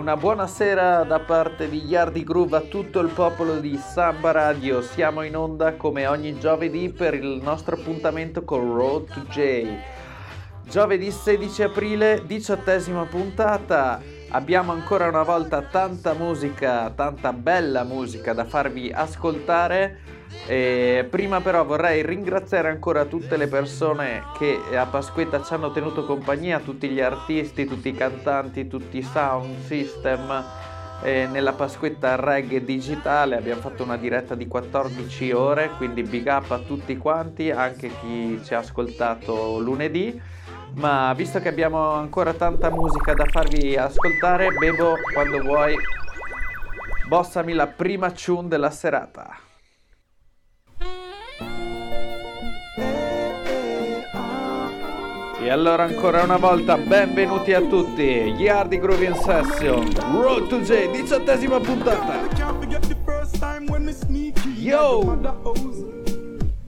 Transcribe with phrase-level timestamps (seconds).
[0.00, 4.80] una buonasera da parte di Yardi Groove a tutto il popolo di Samba Radio.
[4.80, 9.76] Siamo in onda come ogni giovedì per il nostro appuntamento con Road to J.
[10.64, 14.00] Giovedì 16 aprile, diciottesima puntata.
[14.30, 19.98] Abbiamo ancora una volta tanta musica, tanta bella musica da farvi ascoltare.
[20.46, 26.04] E prima però vorrei ringraziare ancora tutte le persone che a Pasquetta ci hanno tenuto
[26.04, 30.44] compagnia, tutti gli artisti, tutti i cantanti, tutti i sound system.
[31.02, 36.50] E nella Pasquetta Reggae Digitale abbiamo fatto una diretta di 14 ore, quindi big up
[36.50, 40.20] a tutti quanti, anche chi ci ha ascoltato lunedì.
[40.74, 45.74] Ma visto che abbiamo ancora tanta musica da farvi ascoltare, bevo quando vuoi.
[47.08, 49.48] Bossami la prima tune della serata.
[55.50, 60.92] E allora ancora una volta benvenuti a tutti, Yardi Groove in Session, Road to J,
[60.92, 62.28] diciottesima puntata.
[64.54, 65.18] Yo!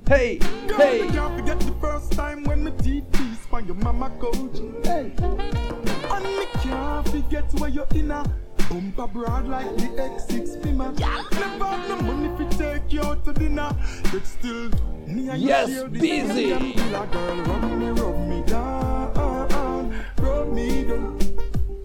[0.09, 0.37] Hey,
[0.77, 1.09] hey!
[8.69, 10.93] Bumper broad like the X6 Beamer.
[10.93, 13.75] Never have no money to take you out to dinner.
[14.13, 14.71] But still,
[15.07, 16.51] me and yes, you busy.
[16.51, 21.19] Girl, rub me, rub me down, rub me down.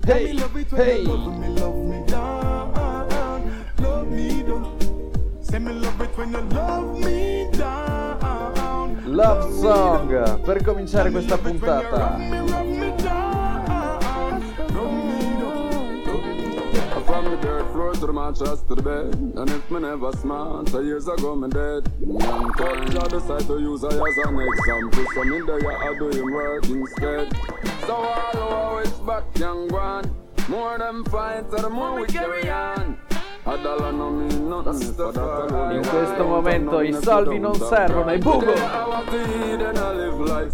[0.06, 1.02] Hey, me love it when hey.
[1.02, 5.41] you love me, love me down, love me down.
[5.41, 7.78] Say me love it when you love me down.
[9.06, 12.17] Love song per cominciare questa puntata.
[18.00, 19.16] To the mattress to the bed.
[19.36, 21.92] And if me never smart, so years ago me dead.
[22.00, 25.06] Young time, I decide to use her as an example.
[25.13, 27.36] So me there, I do him work instead.
[27.86, 30.13] So all it's back, young one.
[30.47, 32.97] More than fight, so the more we carry on.
[33.46, 33.62] In
[35.90, 38.53] questo momento i soldi non servono, è buco!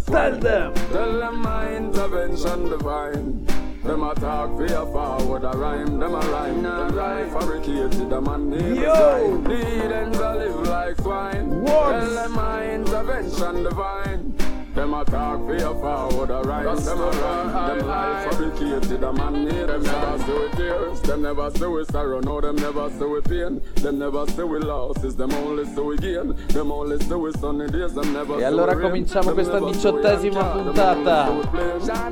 [0.04, 0.72] Tell them!
[0.92, 3.63] Tell them my intervention divine.
[3.84, 8.20] Them a talk for your forward, a rhyme, them a rhyme, nah rhyme, fabricated, a
[8.20, 9.42] man name Yo!
[9.42, 11.60] The heathens a live like swine.
[11.60, 11.90] What?
[11.90, 14.33] Tell them my intervention divine.
[14.74, 16.76] Them a talk for your forward a rhyme.
[16.76, 17.78] Them a rhyme.
[17.78, 19.04] Them life fabricated.
[19.04, 21.00] A man need them never see with tears.
[21.02, 22.20] Them never see with sorrow.
[22.20, 23.62] No, them never see with pain.
[23.76, 25.14] Them never see with losses.
[25.14, 26.34] Them only see with gain.
[26.48, 27.92] Them only see with sunny days.
[27.92, 31.30] Them never E allora cominciamo questa diciottesima puntata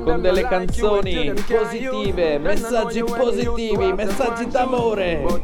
[0.05, 5.41] con delle canzoni positive, messaggi positivi, messaggi d'amore.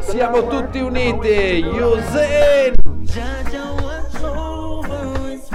[0.00, 1.64] Siamo tutti uniti.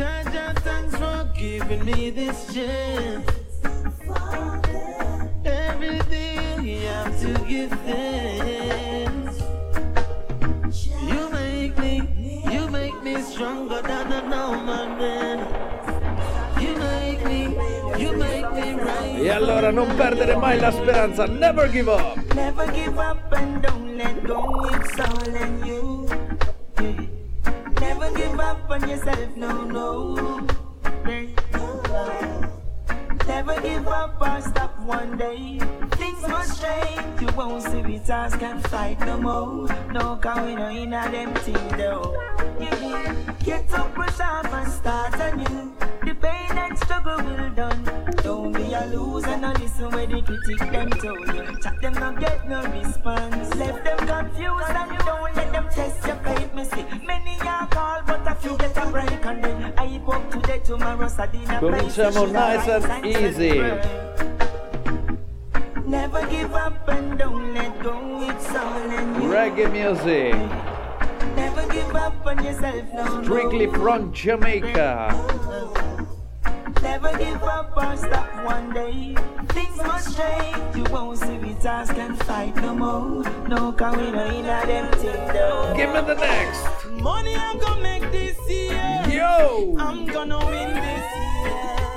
[0.00, 3.30] Jaja, thanks for giving me this chance.
[5.44, 9.42] Everything you have to give thanks.
[11.02, 15.38] You make me, you make me stronger than a normal man.
[19.22, 22.16] E allora non perdere mai la speranza, never give up.
[22.32, 27.19] Never give up and don't let go, it's all in you.
[28.40, 30.46] Give up on yourself, no, no.
[33.26, 35.58] Never give up or stop one day.
[35.98, 37.20] Things must change.
[37.20, 39.68] You won't see we task can fight no more.
[39.92, 41.34] No, cause we in a them
[41.76, 42.16] though.
[43.44, 45.74] Get up, brush off and start anew.
[46.02, 47.99] The pain and struggle will done.
[48.70, 51.60] Don't be a loser, no listen where the critic them told you.
[51.60, 53.54] Chat them not get no response.
[53.56, 56.54] Left them confused and you don't let them test your faith.
[56.54, 60.30] Me see many are call, but a few get a break and then I hope
[60.30, 63.60] today tomorrow Sadina Cominciamo nice and easy.
[65.84, 68.28] Never give up and don't let go.
[68.30, 69.28] It's all in you.
[69.28, 70.34] Reggae music.
[71.34, 73.22] Never give up on yourself, no.
[73.24, 75.08] Strictly from Jamaica.
[75.10, 75.79] Oh, oh, oh.
[76.82, 79.14] Never give up or stop one day.
[79.50, 80.76] Things must change.
[80.76, 83.22] You won't see we task and fight no more.
[83.48, 85.74] No, cause we know in a them thing though.
[85.76, 86.86] Give me the next.
[87.02, 89.04] Money I'm gonna make this year.
[89.08, 89.76] Yo!
[89.78, 91.90] I'm gonna win this year.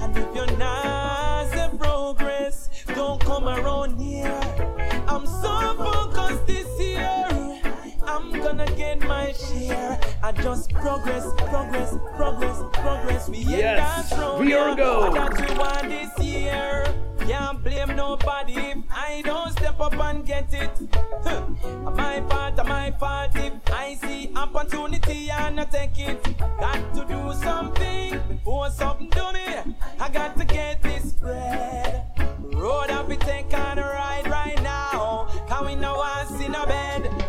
[0.00, 4.40] And if you're not the progress, don't come around here.
[5.08, 6.63] I'm so focused this
[8.56, 9.98] gonna get my share.
[10.22, 13.28] I just progress, progress, progress, progress.
[13.28, 15.12] We yes, we are go.
[15.12, 16.84] That we want this year.
[17.18, 20.70] Can't blame nobody if I don't step up and get it.
[21.22, 21.46] Huh.
[21.96, 26.22] My fault, my fault if I see opportunity and I take it.
[26.38, 29.74] Got to do something before something do me.
[29.98, 32.04] I got to get this bread.
[32.54, 35.28] Road up, we take on a ride right now.
[35.48, 37.23] Can we know us in a bed?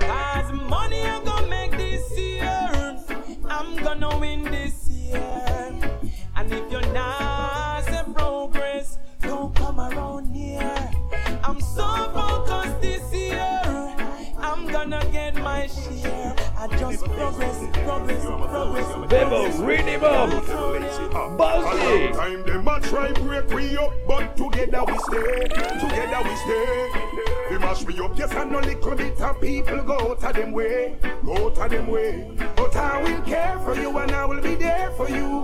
[0.69, 2.97] Money I'm gonna make this year.
[3.47, 5.21] I'm gonna win this year.
[6.35, 10.89] And if you're not say progress, don't come around here.
[11.43, 13.61] I'm so focused this year.
[14.39, 16.35] I'm gonna get my share.
[16.57, 17.74] I just progress.
[17.85, 20.29] Bebo, read him up.
[21.37, 22.13] Bouncy.
[22.13, 25.47] Time them a try break we up, but together we stay.
[25.79, 26.89] Together we stay.
[27.51, 30.95] We mash we up, yes, and no little bit of people go to them way,
[31.23, 32.35] go to them way.
[32.55, 35.43] But I will care for you and I will be there for you.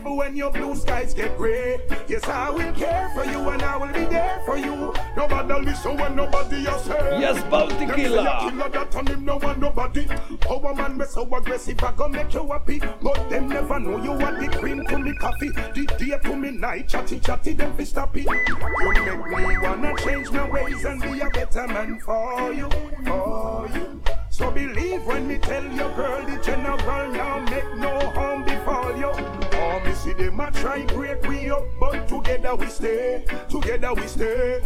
[0.00, 3.76] Even when your blue skies get gray, yes, I will care for you and I
[3.76, 4.94] will be there for you.
[5.14, 7.20] Nobody listen when nobody else say.
[7.20, 8.24] Yes, Bounty Killer.
[8.40, 10.06] killer that on him no want nobody.
[10.40, 12.78] Power man be so aggressive, I gon' make you happy.
[12.78, 16.52] But them never know you are the cream to me coffee, the day to me
[16.52, 18.24] night, chatty chatty, them fi stop it.
[18.24, 22.70] You make me wanna change my ways and be a better man for you,
[23.04, 24.00] for you.
[24.30, 26.78] So believe when me tell your girl the general
[27.12, 29.49] now make no harm befall you.
[29.72, 34.06] Oh, me see them a try break we up, but together we stay, together we
[34.08, 34.60] stay.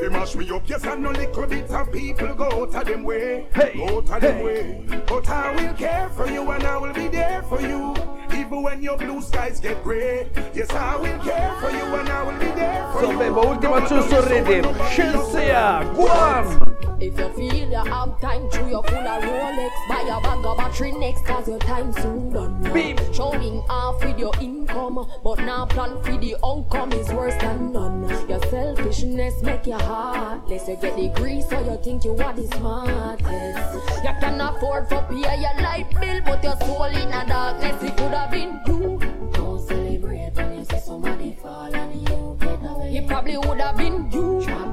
[0.00, 3.46] They mash me up, yes, and no little bit of people go to them way,
[3.54, 4.44] Hey, go to them hey.
[4.44, 5.02] way.
[5.06, 7.94] But I will care for you and I will be there for you.
[8.32, 12.22] Even when your blue skies get gray, yes, I will care for you and I
[12.24, 13.18] will be there for So you.
[13.18, 14.72] Bebo, ultima No giusto matter listen when rhythm.
[14.72, 15.94] nobody else say.
[15.94, 16.69] Guam.
[17.00, 20.56] If you feel you have time to your full of Rolex, buy a bag of
[20.58, 22.62] battery next cause your time soon done.
[22.74, 23.00] Beep.
[23.14, 28.06] Showing off with your income, but now plan for the outcome is worse than none.
[28.28, 30.68] Your selfishness make your you heartless.
[30.68, 34.04] You get the grease so you think you are the smartest.
[34.04, 37.82] You can afford for pay your light bill, but your soul in a darkness.
[37.82, 38.98] It could have been you.
[39.32, 42.96] Don't celebrate when you see somebody fall and you get away.
[42.96, 44.42] It probably would have been you.
[44.44, 44.69] Tramp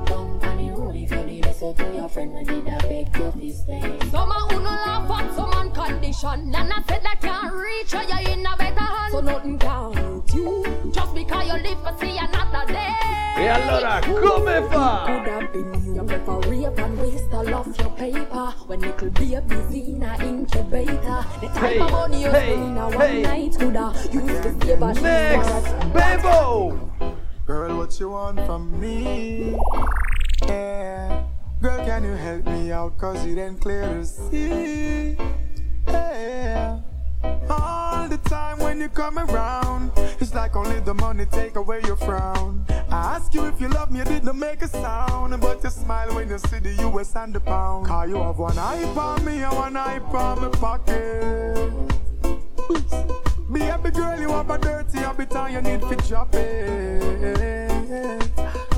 [6.23, 9.11] man condition, and I said that can't reach or you in a better hand.
[9.11, 12.95] So nothing can hurt you just because you live to see another day.
[13.39, 15.03] E allora, come fa?
[15.05, 15.95] Could have been you.
[15.95, 21.25] You prefer rape and waste all of your paper when little babies in a incubator.
[21.41, 23.21] The type Hey, of money you hey, in a one hey.
[23.21, 26.89] night coulda used to save a Next, Bebo.
[27.45, 29.55] Girl, what you want from me?
[30.47, 31.23] Yeah.
[31.61, 32.97] Girl, can you help me out?
[32.97, 35.15] Cause it ain't clear to see.
[35.87, 36.79] Yeah.
[37.49, 41.97] All the time when you come around, it's like only the money take away your
[41.97, 42.65] frown.
[42.89, 45.39] I ask you if you love me, you didn't make a sound.
[45.41, 47.87] But you smile when you see the US and the pound.
[47.87, 51.71] Cause you have one eye on me and one eye on my pocket.
[53.51, 57.17] Baby girl, you have a dirty habit and you need to drop it.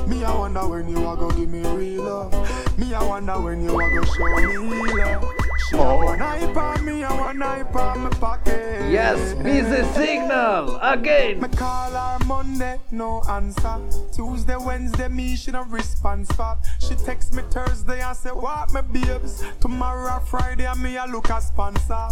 [0.08, 2.78] Me, I wonder when you are gonna give me real love.
[2.78, 5.39] Me, I wonder when you are gonna show me love.
[5.68, 8.90] She have one eye on me and one eye on my pocket.
[8.90, 10.78] Yes, busy signal.
[10.82, 11.42] Again.
[11.42, 13.78] Me call her Monday, no answer.
[14.14, 16.58] Tuesday, Wednesday, me she no response back.
[16.80, 19.44] She text me Thursday and say, What my babes?
[19.60, 22.08] Tomorrow Friday, and me I look a sponsor.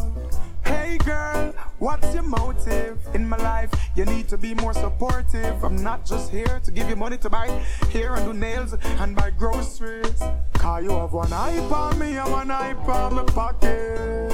[0.67, 3.71] Hey girl, what's your motive in my life?
[3.95, 5.63] You need to be more supportive.
[5.63, 7.47] I'm not just here to give you money to buy
[7.91, 10.21] hair and do nails and buy groceries.
[10.53, 14.33] Cause you have one eye on me and one eye on my pocket.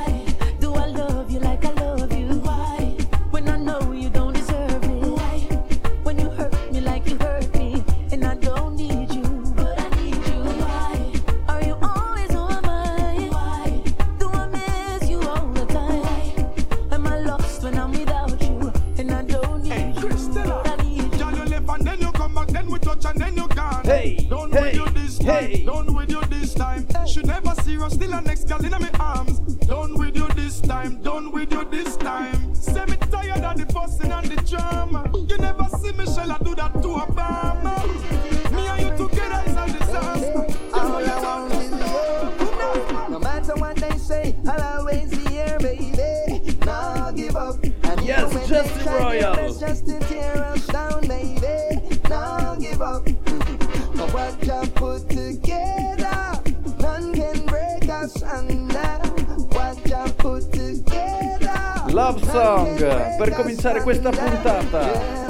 [63.90, 65.20] questa puntata.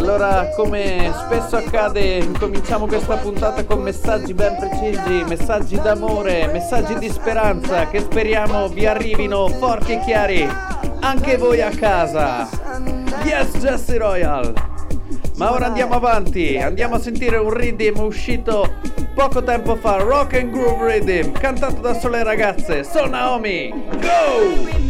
[0.00, 7.10] allora, come spesso accade, incominciamo questa puntata con messaggi ben precisi, messaggi d'amore, messaggi di
[7.10, 10.48] speranza che speriamo vi arrivino forti e chiari
[11.00, 12.48] anche voi a casa.
[13.24, 14.54] Yes, Jesse Royal!
[15.36, 18.76] Ma ora andiamo avanti, andiamo a sentire un rhythm uscito
[19.14, 24.89] poco tempo fa, Rock and Groove Rhythm, cantato da sole ragazze, sono Naomi, Go!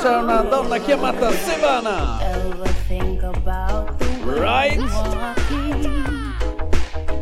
[0.00, 2.18] c'è una donna chiamata Sevana.
[4.24, 4.78] Right?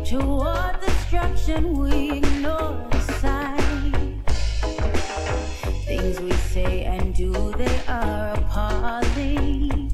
[0.03, 2.85] Toward destruction we ignore.
[5.85, 9.91] Things we say and do, they are appalling.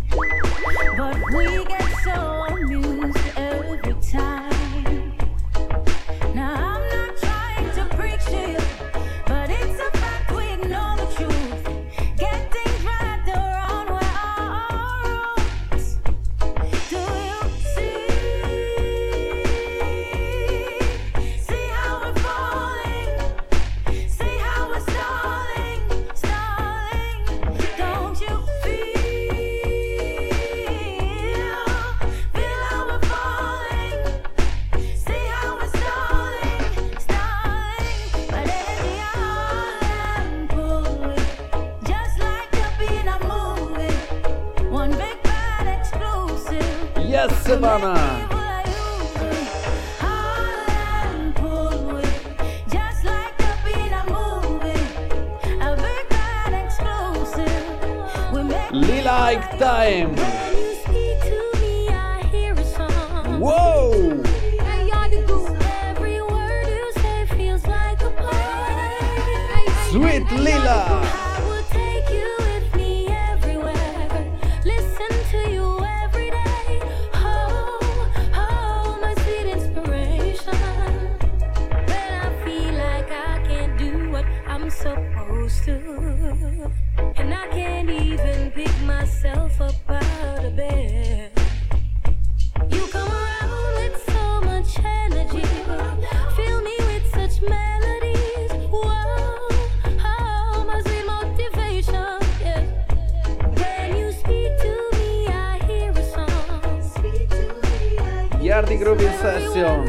[0.97, 2.42] But we get so
[108.83, 109.85] In Session.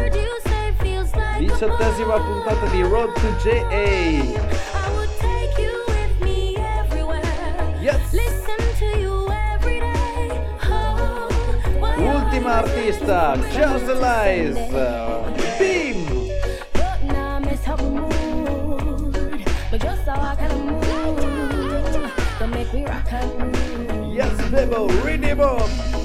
[1.37, 3.89] Diciottesima puntata di Road to JA.
[7.81, 8.01] Yes.
[11.97, 14.57] Ultima artista, Just Lies.
[15.59, 16.31] Beam.
[24.13, 24.87] Yes, Bebo,
[25.35, 25.69] Bob.
[25.69, 26.04] Just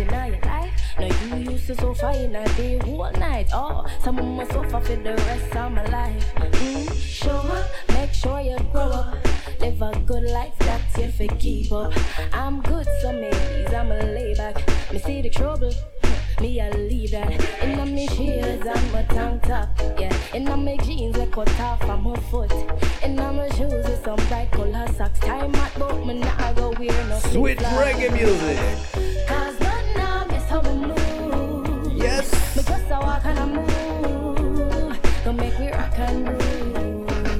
[0.00, 0.70] in your life?
[0.98, 3.48] Now you used to suffer in a day, whole night.
[3.52, 6.34] Oh, some of must suffer for the rest of my life.
[6.34, 9.16] Mm, show up, make sure you grow up.
[9.60, 11.92] Live a good life, that's you keep up.
[12.32, 14.56] I'm good some days, I'm a lay back.
[14.92, 15.72] Me see the trouble,
[16.40, 17.30] me I leave that.
[17.62, 20.12] In my shoes and my tank top, yeah.
[20.34, 22.52] In my jeans I cut off from my foot.
[23.02, 25.18] In my shoes with some bright color socks.
[25.20, 29.28] Time at but me not go wear no Sweet reggae music.
[29.28, 29.59] Cause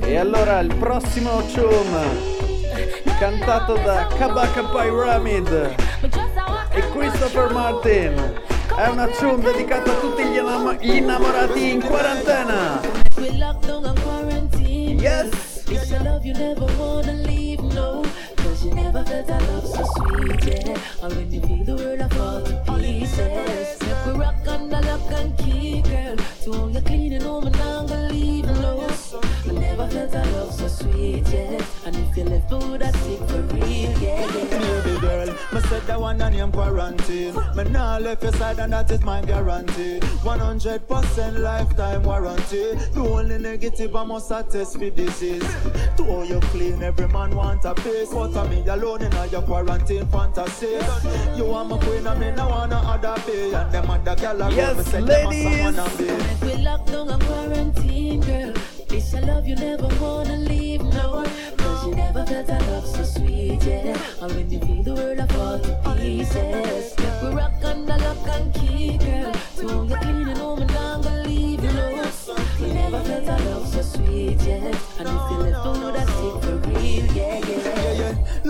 [0.03, 2.39] E allora il prossimo tune
[3.19, 5.75] cantato da Kabaka Pyramid
[6.71, 8.41] e Christopher Martin.
[8.77, 12.81] È una tune dedicata a tutti gli innam- innamorati in quarantena.
[15.01, 15.65] Yes.
[15.69, 16.35] It's a love you
[18.75, 20.77] never felt a love so sweet, yeah.
[21.03, 23.80] And when you feel the world of fall to pieces.
[25.09, 26.17] And key, girl.
[26.45, 28.89] To all you cleaning and I'm gonna leave, no.
[29.13, 31.65] I never felt a love so sweet, yeah.
[31.85, 34.50] And if you left food, that's it for real, yeah, yeah.
[35.91, 37.35] The one and name quarantine.
[37.57, 39.99] Me nah left your side and that is my guarantee.
[40.23, 42.75] 100% lifetime warranty.
[42.95, 45.43] The only negative I must attest for disease.
[45.97, 48.11] To all you clean, every man want a piece.
[48.13, 50.79] But I me alone in all your quarantine fantasy.
[51.37, 53.53] You are my queen and me no wanna other be.
[53.55, 55.47] And them other gal around Yes, me say them ladies.
[55.47, 56.25] a someone be.
[56.25, 58.53] Make we lock down and quarantine, girl.
[58.89, 61.25] This a love you never wanna leave, no.
[61.85, 63.97] You never felt a love so sweet, yeah.
[64.21, 66.95] And when you feel the world I fall to pieces.
[67.23, 69.33] We rock under lock and key, girl.
[69.55, 72.11] So you're cleaning home and I'm gonna leave, you know.
[72.59, 74.57] You never felt a love so sweet, yeah.
[74.99, 75.60] And if you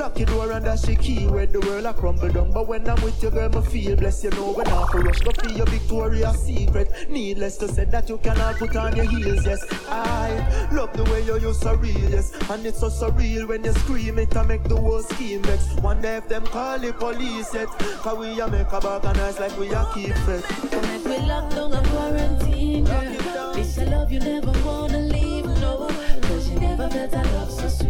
[0.00, 2.50] Lock your door and that's the key where the world a crumble down.
[2.52, 4.24] But when I'm with you, girl, me feel blessed.
[4.24, 6.90] You know when I for rush, go feel your Victoria's Secret.
[7.10, 9.62] Needless to say that you cannot put on your heels, yes.
[9.90, 12.32] I love the way you use so real, yes.
[12.48, 15.70] And it's so surreal when you scream it and make the whole scheme vex.
[15.82, 19.54] One day if them call the police yet, cause we a make a organize like
[19.58, 20.44] we a keep it.
[20.82, 23.52] Make we lock down and quarantine, girl.
[23.52, 25.09] This a love you never wanna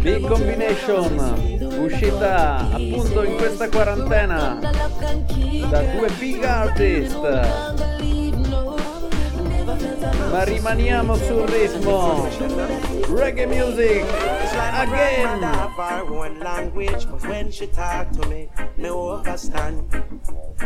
[0.00, 1.16] Big Combination,
[1.78, 4.58] uscita appunto in questa quarantena
[5.68, 7.18] da due big artist.
[10.30, 12.28] Ma rimaniamo sul ritmo.
[13.14, 14.04] Reggae music
[14.72, 15.40] again.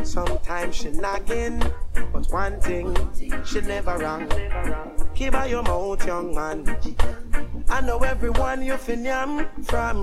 [0.03, 1.63] Sometimes she nagging,
[2.13, 2.95] but one thing
[3.45, 4.27] she never wrong.
[5.15, 6.77] Keep by your mouth, young man.
[7.69, 10.03] I know everyone you fin yam from.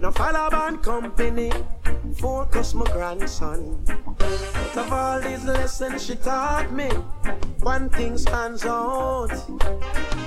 [0.00, 1.52] Now follow band company,
[2.18, 3.84] focus my grandson.
[3.88, 6.88] Out of all these lessons she taught me,
[7.60, 9.30] one thing stands out.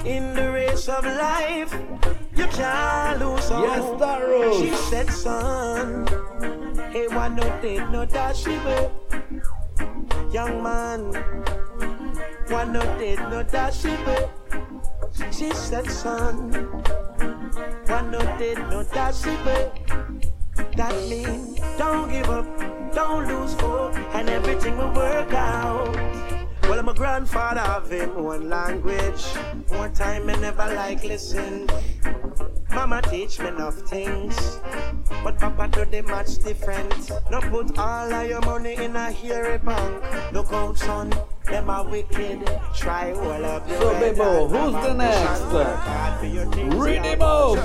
[0.06, 1.74] In the race of life,
[2.36, 3.64] you can't lose out.
[3.64, 4.62] Yes, Darrow.
[4.62, 6.08] She said, son,
[6.92, 8.92] hey, one no dead, no dashable.
[10.34, 11.12] Young man,
[12.50, 14.30] one no dead, no dashable.
[15.32, 16.52] She said, son,
[17.88, 19.72] one no dead, no dashable.
[20.76, 22.46] That means don't give up,
[22.94, 25.96] don't lose hope, and everything will work out.
[26.64, 29.24] Well, my grandfather have him one language.
[29.70, 31.68] One time I never like listen.
[32.72, 34.60] Mama teach me enough things,
[35.24, 37.12] but Papa do the much different.
[37.32, 40.04] Don't put all of your money in a hairy bank.
[40.32, 41.12] Look out, son,
[41.50, 42.50] them are wicked.
[42.76, 45.42] Try all of your So, Bebo, who's the next?
[45.54, 47.58] Work hard for your things, Read him up.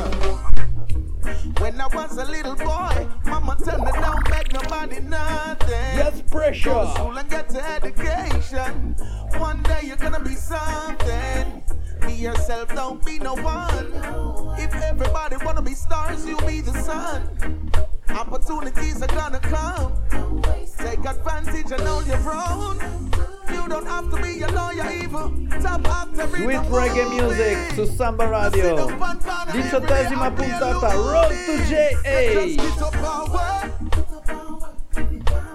[1.61, 5.69] When I was a little boy, mama tell me don't beg nobody nothing.
[5.69, 6.71] Yes, pressure.
[6.71, 8.97] Go to school and get your education.
[9.39, 11.63] One day you're gonna be something.
[12.07, 13.93] Be yourself, don't be no one.
[14.59, 17.71] If everybody wanna be stars, you be the sun.
[18.09, 19.93] Opportunities are gonna come.
[20.79, 23.34] Take advantage and hold your own.
[23.51, 25.33] You don't have to be a lawyer evil.
[25.63, 28.89] Top actor, Sweet Reggae Music su Samba Radio.
[29.53, 32.57] Diciottesima puntata, Road to JA.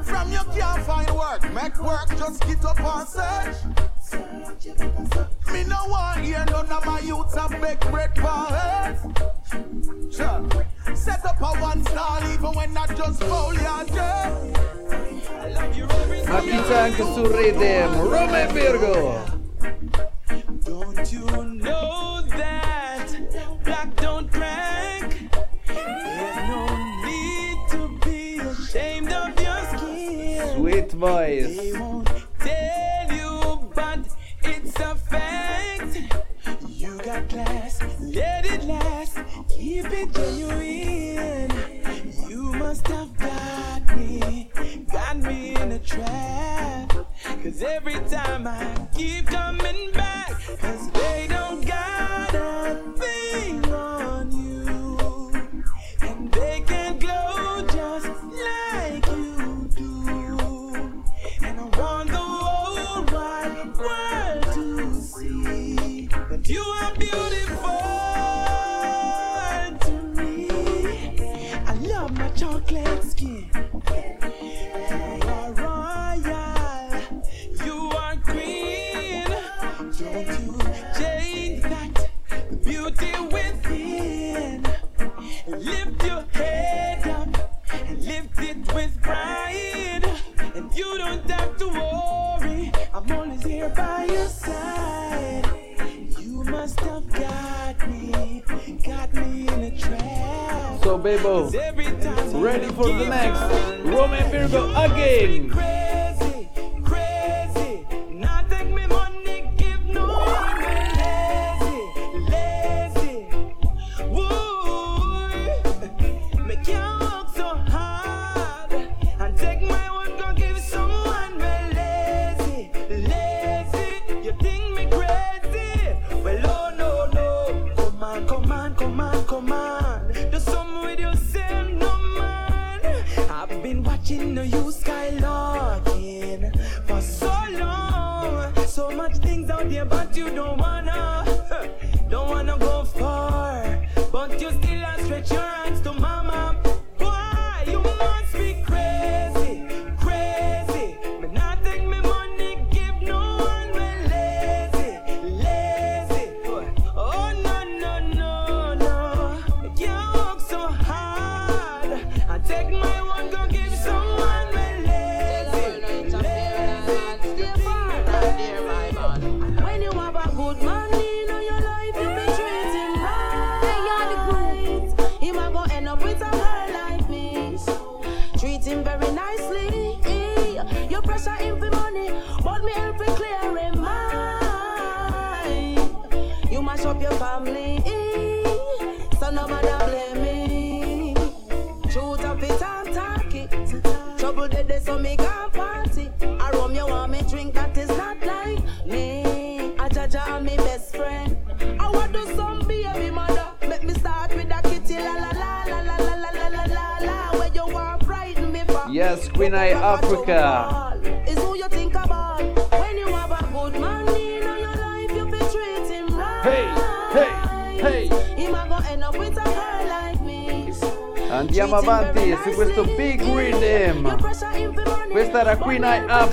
[0.03, 3.88] From you can't find work, make work, just get up and search.
[5.51, 8.47] Me no want hear none of my youths a beg bread for.
[10.11, 10.95] Sure.
[10.95, 14.59] Set up a one star even when I just foul your dirt.
[16.27, 16.41] Ma
[16.77, 18.09] anche su Rhythm?
[18.09, 19.37] Roma e Virgo.
[20.63, 23.07] Don't you know that
[23.63, 25.15] black don't crack?
[25.65, 26.67] There's no
[27.05, 30.55] need to be ashamed of your skin.
[30.55, 32.08] Sweet voice.
[37.45, 40.68] Class, let it last, keep it genuine.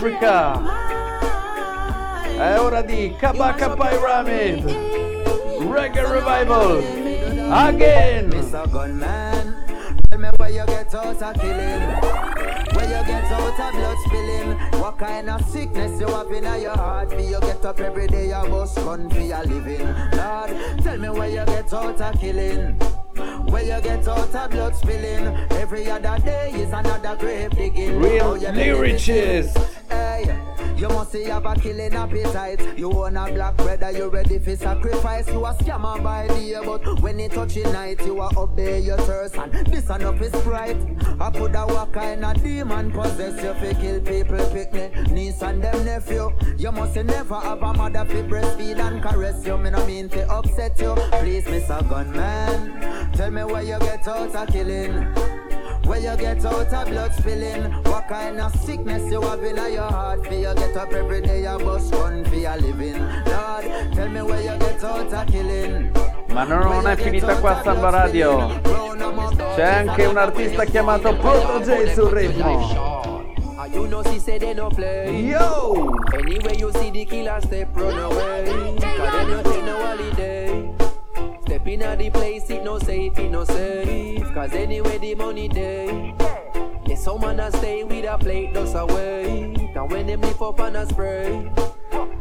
[0.07, 0.63] Africa.
[2.39, 4.65] È ora di Kabaka Pyramid.
[5.69, 6.83] Reggae Revival.
[7.51, 8.31] Again.
[8.31, 8.71] Mr.
[8.71, 9.55] Gunman,
[10.09, 11.83] tell me where you get out of killing.
[12.75, 14.81] Where you get out of blood spilling.
[14.81, 17.11] What kind of sickness you have in your heart?
[17.11, 19.87] For you get up every day, you must run for your living.
[20.17, 22.75] Lord, tell me where you get out of killing.
[23.49, 25.35] Where you get out of blood spilling.
[25.53, 27.99] Every other day is another grave digging.
[27.99, 29.01] Real How you live it?
[29.01, 29.66] lyricist.
[31.17, 32.79] Must have a killing appetite.
[32.79, 35.27] You own a black brother, you ready for sacrifice.
[35.29, 38.99] You a scammer by day, but when it touch in night, you a obey your
[38.99, 39.37] thirst.
[39.37, 40.77] And this enough is right.
[41.19, 45.41] I could have what kind of demon possess you fi kill people, pick me niece
[45.41, 46.37] and them nephew.
[46.59, 49.57] You must never have a mother fi breastfeed and caress you.
[49.57, 50.95] Me no mean to upset you.
[51.13, 51.89] Please, Mr.
[51.89, 55.46] Gunman, tell me where you get out of killing.
[55.87, 57.73] Where you get out of blood spilling?
[57.85, 60.27] What kind of sickness you have in your heart?
[60.27, 62.99] For you get up every day, you bust run for your living.
[62.99, 65.93] Lord, tell me where you get out of killing.
[66.33, 68.61] Ma non è finita qua Samba Radio.
[69.55, 73.05] C'è anche un artista chiamato Proto J sul ritmo.
[73.59, 75.25] And you know she say they no play.
[75.25, 75.95] Yo!
[76.13, 78.45] Anyway you see the killer step run away.
[78.79, 80.46] Cause them no take no holiday.
[81.67, 84.33] Step in the place, it no safe, it no safe.
[84.33, 86.15] Cause anyway the money day.
[86.87, 89.53] Yes, some man a stay with a plate just away.
[89.75, 91.33] And when them lift up and a spray.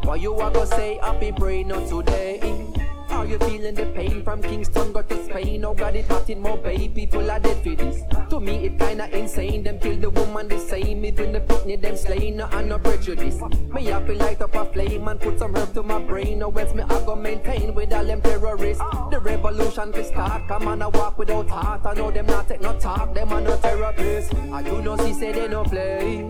[0.03, 2.74] Why you a go say happy pray not today?
[3.15, 5.63] Are you feeling the pain from Kingston got to Spain?
[5.63, 8.03] Oh God, it hot in Mobay, people are dead for this.
[8.29, 9.63] To me, it kinda insane.
[9.63, 13.39] Them kill the woman the same, even the picnic them slain, no and no prejudice.
[13.73, 16.43] Me have to light up a flame and put some herb to my brain.
[16.43, 18.83] Or else me I go maintain with all them terrorists.
[19.09, 21.85] The revolution to start, come on, I walk without heart.
[21.85, 24.33] I know them not take no talk, them are no therapists.
[24.53, 26.29] And you know, she say they no play.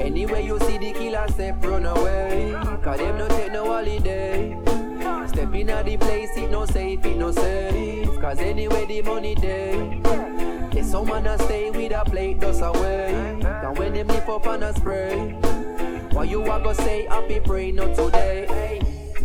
[0.00, 2.56] Anyway, you see the killer step run away.
[2.82, 4.77] Cause them no take no holiday.
[5.38, 8.20] Step in the place, it no safe, it no safe.
[8.20, 10.00] Cause anyway, the money day.
[10.72, 13.38] Yes, some man a stay with a plate just away.
[13.40, 15.30] Then when them lift up and a spray.
[16.10, 18.77] Why you a go say happy pray not today?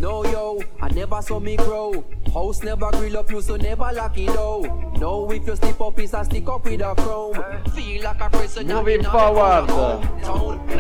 [0.04, 2.04] No yo, I never saw me grow.
[2.34, 5.00] House never grill up you, so never lock it out.
[5.00, 7.42] No, if you slip up, it's a stick up with a chrome.
[7.74, 8.76] Feel like a prisoner.
[8.76, 9.70] Moving forward.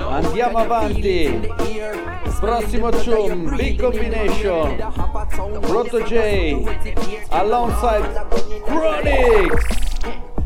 [0.10, 1.40] Andiamo avanti.
[2.42, 4.78] Prossimo tune, big combination.
[5.62, 6.58] Protoje
[7.32, 8.04] alongside
[8.66, 9.84] Chronixx.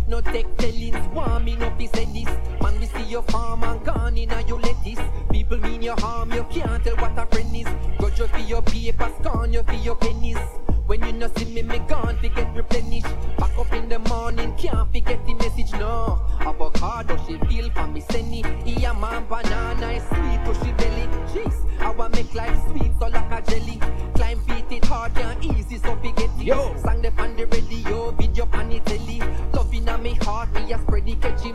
[0.07, 2.29] No take tellings, me no be say this.
[2.61, 5.03] Man, we see your farm and gone in and you lettuce.
[5.31, 7.67] People mean your harm, you can't tell what a friend is.
[8.17, 10.39] You for your paper, scorn you for your pennies.
[10.87, 13.03] When you no see me, me gone, forget replenish.
[13.37, 16.19] Back up in the morning, can't forget the message, no.
[16.39, 18.43] Avocado, she feel for me, senny.
[18.65, 21.07] Yeah, man, banana is sweet, to she belly.
[21.31, 23.79] Jeez, I want make life sweet, so like a jelly.
[24.15, 26.41] Climb feet, it hard, can't easy, so forget it.
[26.41, 26.75] Yo.
[26.83, 29.21] Sang the on the radio, video pan the telly.
[29.53, 31.51] Love in a me heart, me a spread the catchy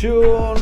[0.00, 0.59] tune.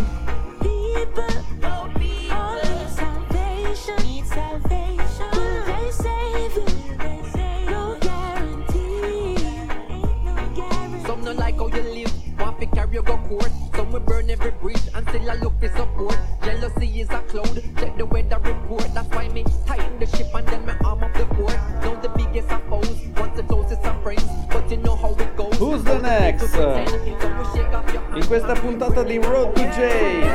[28.41, 30.31] Questa puntata di Road to J,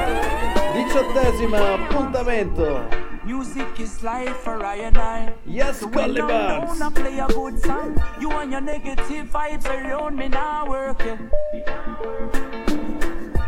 [0.74, 2.86] diciottesimo appuntamento.
[3.24, 5.34] Music is life for I and I.
[5.46, 6.80] Yes, So I'm Calibanz.
[6.80, 7.96] down, I play a good song.
[8.20, 11.30] You and your negative vibes around me now working.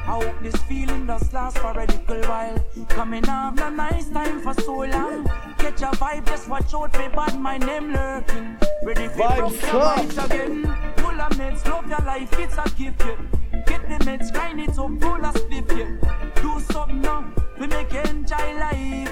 [0.08, 2.58] I hope this feeling does last for a little while.
[2.88, 5.26] Coming up, no nice time for so long.
[5.58, 8.56] Catch a vibe, just watch out for bad my name lurking.
[8.84, 10.32] Ready for Vibes up.
[10.32, 10.64] again.
[10.96, 13.02] Full of meds, love your life, it's a gift.
[13.04, 13.35] Yeah.
[14.00, 15.78] Meds, grind it up, full of spliff.
[15.78, 16.42] Yeah.
[16.42, 17.26] Do something now,
[17.60, 19.12] we make enjoy life.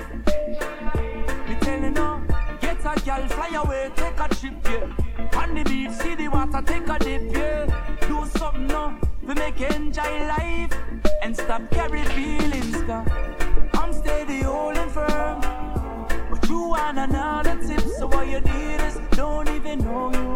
[1.48, 2.22] Me tell you now,
[2.62, 5.40] get a girl, fly away, take a trip, yeah.
[5.40, 8.08] On the beach, see the water, take a dip, yeah.
[8.08, 10.74] Do something now, we make enjoy life
[11.22, 13.08] and stop carry feelings, cause
[13.74, 15.42] I'm steady, holding firm.
[16.30, 20.33] But you want another tip, so what you did is don't even know you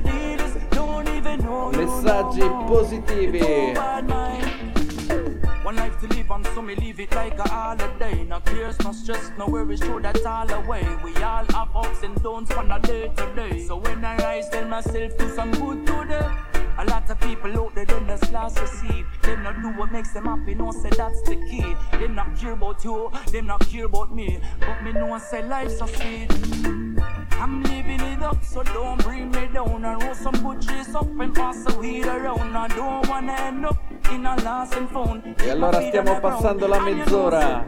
[0.00, 3.74] did is don't even know you Messaggi positivi.
[5.64, 8.22] One life to live and so me live it like a holiday.
[8.22, 10.86] No cares, no stress, no worries, throw that all away.
[11.02, 13.66] We all have ups and downs from a day to day.
[13.66, 16.45] So when I rise, tell myself do some good today.
[16.78, 19.06] A lot of people out there, them just lost receive.
[19.22, 21.74] Them not do what makes them happy, no say that's the key.
[21.92, 24.40] Them not care about you, them not care about me.
[24.60, 26.28] But me know say life's so sweet.
[27.40, 29.84] I'm living it up, so don't bring me down.
[29.84, 32.54] I roll some good trees up and pass the weed around.
[32.54, 33.78] I don't wanna end up
[34.12, 35.34] in a lost and found.
[35.40, 37.64] E allora stiamo passando la mezz'ora.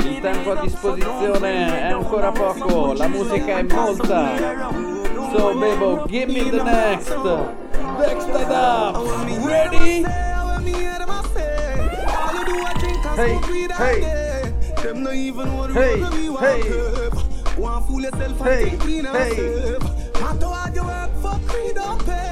[0.00, 5.03] Il tempo a disposizione è ancora poco, la musica è molta.
[5.34, 7.08] So Bebo, give me the next.
[7.08, 9.04] Next it up.
[9.44, 10.04] Ready?
[13.16, 13.38] Hey,
[13.72, 14.52] hey.
[14.80, 17.60] Them no even want Hey, to be hey.
[17.60, 19.76] Want fool yourself and Hey, think clean hey.
[20.20, 22.14] Not to hard you work for free don't pay.
[22.14, 22.23] So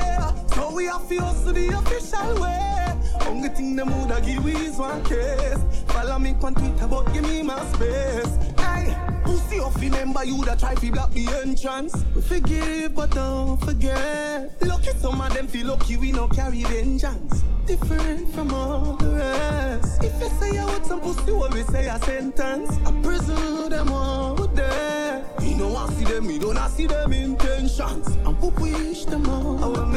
[0.82, 3.28] we have to hustle the official way.
[3.28, 5.62] Only thing them woulda give we is one case.
[5.86, 8.36] Follow me on Twitter, but give me my space.
[8.58, 11.94] Hey, pussy off, remember you that try to block the entrance.
[12.16, 14.60] We forgive, but don't forget.
[14.60, 17.44] Lucky some of them feel lucky we no carry vengeance.
[17.64, 20.02] Different from all the rest.
[20.02, 22.70] If you say I want some pussy, what we say a sentence.
[22.84, 25.24] I presume them all there.
[25.40, 28.08] Me no want see them, me don't see them intentions.
[28.26, 29.62] And who wish them all.
[29.62, 29.92] I want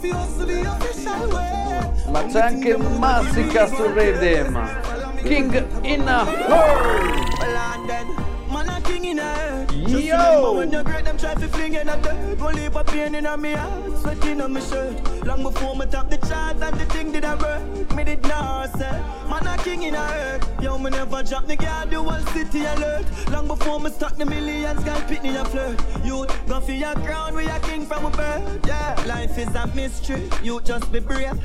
[0.00, 2.10] to hustle the official way.
[2.10, 4.58] Ma c'è anche Massica su Rhythm.
[5.22, 7.25] King in a Hole.
[9.86, 10.54] Yo!
[10.56, 12.38] when you great, them try to fling in a dirt.
[12.40, 15.24] One leap of pain in a me heart, sweating on my shirt.
[15.24, 17.94] Long before me top the chart and the thing did I work.
[17.94, 18.90] Me did not say,
[19.28, 20.62] man, a king in a earth.
[20.62, 23.06] Yo, me never drop the guard, the whole city alert.
[23.30, 25.80] Long before me start the millions, girl, pick me a flirt.
[26.04, 28.66] You go for your crown, we a king from a bird.
[28.66, 30.28] Yeah, life is a mystery.
[30.42, 31.40] You just be brave.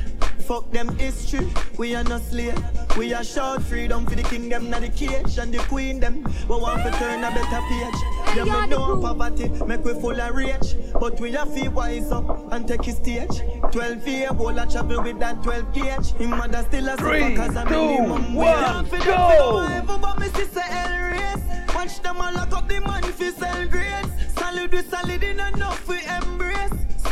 [0.46, 1.46] Fuck them history,
[1.78, 2.58] we are not slave.
[2.98, 6.24] We are short freedom for the kingdom, not the cage and the queen them.
[6.48, 8.36] We want to turn a better page.
[8.36, 10.76] Yeah, me know poverty, make we full of rage.
[10.98, 13.40] But we have to wise up and take his stage.
[13.70, 16.12] 12 year old I travel with that 12 gauge.
[16.14, 18.90] Him mother still a Three, cause a two, minimum one, wage.
[18.90, 19.14] Fi them go!
[19.14, 21.74] fi know whatever, but me sister El race.
[21.74, 24.08] Watch them all lock up the man fi sell grades.
[24.34, 26.51] Solid with solid in enough we embrace.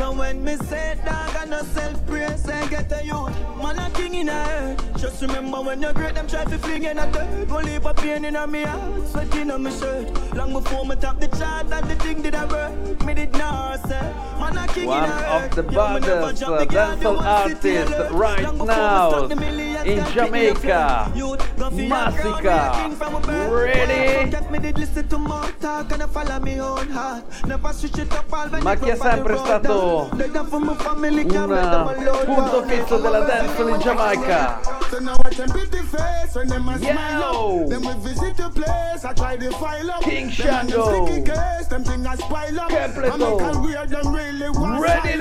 [0.01, 3.91] So when me say dog I no self praise I get a youth Man a
[3.91, 4.99] king in a earth.
[4.99, 7.51] Just remember when you're great them try to fling in a dirt.
[7.51, 10.35] Leap of pain in a me heart Sweating on my shirt.
[10.35, 13.05] Long before me top the chart and the thing did I work.
[13.05, 14.01] Me did not say
[14.41, 15.55] Man a king One in a of earth.
[15.57, 18.73] the Yo, me baddest drop uh, the guard, the dancehall artists right Long before me
[18.73, 21.13] now start the millions, in girl, pick me up Jamaica.
[21.15, 22.43] Youth, go for your crown, Masicka.
[22.43, 23.53] we a king from a birth.
[23.53, 24.31] Ready?
[24.31, 27.25] Forget me listen to more talk and I follow me own heart.
[27.47, 29.90] Never switch it up all when Ma chi go the sempre stato
[30.77, 34.61] family, un punto fisso della dancehall in Giamaica.
[36.83, 37.67] I Yo!
[37.67, 37.71] I.
[40.03, 40.31] King
[42.07, 42.17] I
[42.59, 42.69] up.
[42.69, 43.13] Kepleto.
[43.13, 43.17] I
[44.81, 45.17] Ready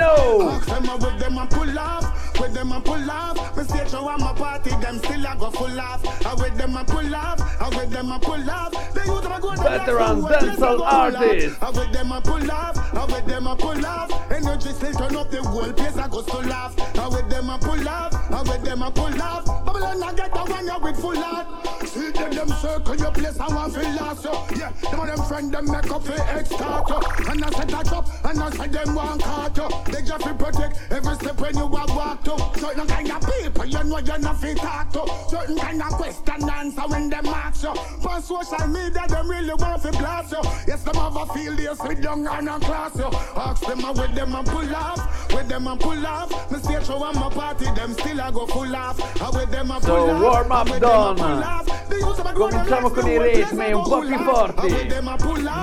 [0.90, 3.58] up with them and pull off, with them and pull off.
[3.58, 6.26] Me stage show my party, them still a go full off.
[6.26, 8.72] I with them and pull off, I with them and pull off.
[8.94, 11.16] They use them a go dancehall place a go full off.
[11.16, 11.58] artist.
[11.62, 14.12] I with them and pull off, I with them and pull off.
[14.40, 16.74] Energy still turn up the whole place, I go so laugh.
[16.98, 19.46] I with them and pull off, I with them and pull off.
[19.66, 21.79] Babylon I get the one you with full heart.
[21.90, 24.22] See them them circle your place, I want feel lost.
[24.22, 26.84] So yeah, them of them friend them make up for extra.
[26.88, 27.02] So.
[27.30, 29.56] And I set that up, and I say them one cart.
[29.56, 29.70] So.
[29.86, 32.60] They just fi protect every step when you walk walk to.
[32.60, 35.06] Certain kind of people you know you're not fit talk to.
[35.30, 37.70] Certain kind of question answer when them ask you.
[37.70, 40.42] On social media them really want fi blast you.
[40.68, 43.10] Yes, them have a field they sit down and a class you.
[43.36, 46.52] Ask them uh, with them and pull off, with them and pull off.
[46.52, 49.00] Me stage show and my party them still a go full off.
[49.22, 51.89] Uh, with them and So, pull off, warm uh, up with them and done.
[52.34, 54.68] Cominciamo con i ritmi un po' più forti.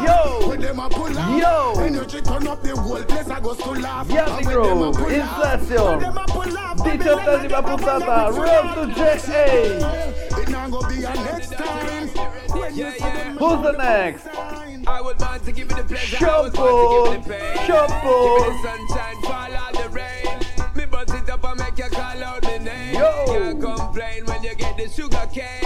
[0.05, 0.55] Yo!
[1.39, 1.73] Yo!
[4.09, 6.13] Yummy Groove, Inflation,
[6.83, 10.25] diciottesima puntata, Road to JA!
[13.39, 14.27] Who's the next?
[14.87, 16.17] I would want to give you the pleasure.
[16.17, 17.23] Shuffle,
[17.67, 18.39] shuffle.
[18.39, 20.39] Give me the sunshine, fall the rain.
[20.75, 22.95] Me buzz it up and make you call out my name.
[22.95, 23.25] Yo.
[23.27, 25.66] Can't complain when you get the sugar cane.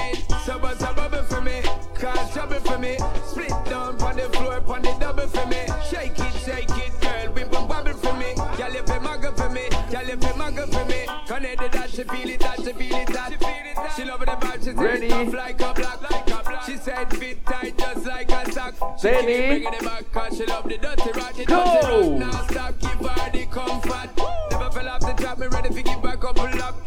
[2.32, 2.96] Trouble for me.
[3.26, 5.62] Split down on the floor, on the double for me.
[5.88, 8.30] Shake it, shake it, girl, wibble wobble for me.
[8.30, 11.06] You feel muggle for me, you feel muggle for me.
[11.26, 14.70] Connected that she feel it, that she feel it, that she love the vibe, she
[14.70, 15.08] Ready?
[15.08, 16.62] tough like a block, like a block.
[16.66, 18.74] She said fit tight just like a sock.
[19.00, 21.64] She keep bringing it back 'cause she love the dirty rock, the Go.
[21.82, 22.18] dirty rock.
[22.18, 24.10] Now stop, give her the comfort.
[24.50, 26.79] Never fell off the trap, me ready to give back up pull up.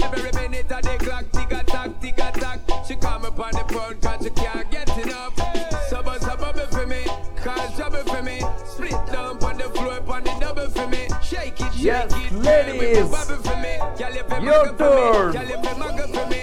[11.84, 12.98] Yes, ladies.
[12.98, 13.78] wibble wobble for me.
[13.98, 16.38] Girl, you feel Your muggle for me.
[16.38, 16.43] turn.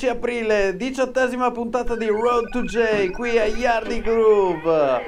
[0.00, 5.02] 16 aprile, diciottesima puntata di Road to J qui a Yardi Groove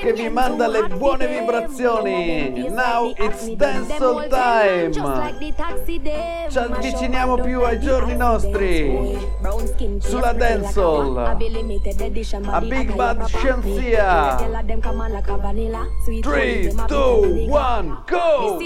[0.00, 2.68] che vi manda le buone vibrazioni.
[2.68, 4.90] Now it's dancehall time.
[6.48, 9.16] Ci avviciniamo più ai giorni nostri.
[9.98, 11.16] Sulla dancehall.
[12.50, 14.36] A Big Bad Scienzia.
[16.20, 18.58] 3, 2, 1, go!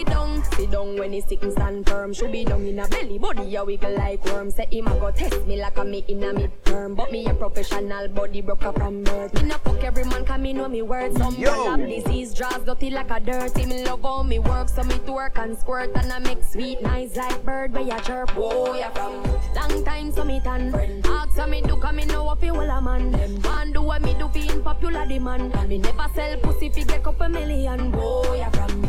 [0.57, 2.13] Sit down, when he sick and stand firm.
[2.13, 4.51] Should be down in a belly, body a wiggle like worm.
[4.51, 6.97] Say him a go test me like a me in a midterm.
[6.97, 9.35] But me a professional body broke up from birth.
[9.35, 11.17] Me no fuck every man, cause me know me words.
[11.17, 11.65] Some Yo.
[11.65, 13.57] have disease, draws dirty like a dirt.
[13.57, 15.91] Him love how me work, so me twerk and squirt.
[15.95, 18.37] And I make sweet nice like bird where ya chirp.
[18.37, 19.23] Oh, Whoa, ya from
[19.55, 20.75] long time, so me tan.
[21.05, 23.11] Ask so me do, cause me know what well a man.
[23.43, 25.53] Man do what me do, being popular demand.
[25.69, 27.93] Me never sell pussy, fi get couple million.
[27.95, 28.83] Oh, Whoa, ya from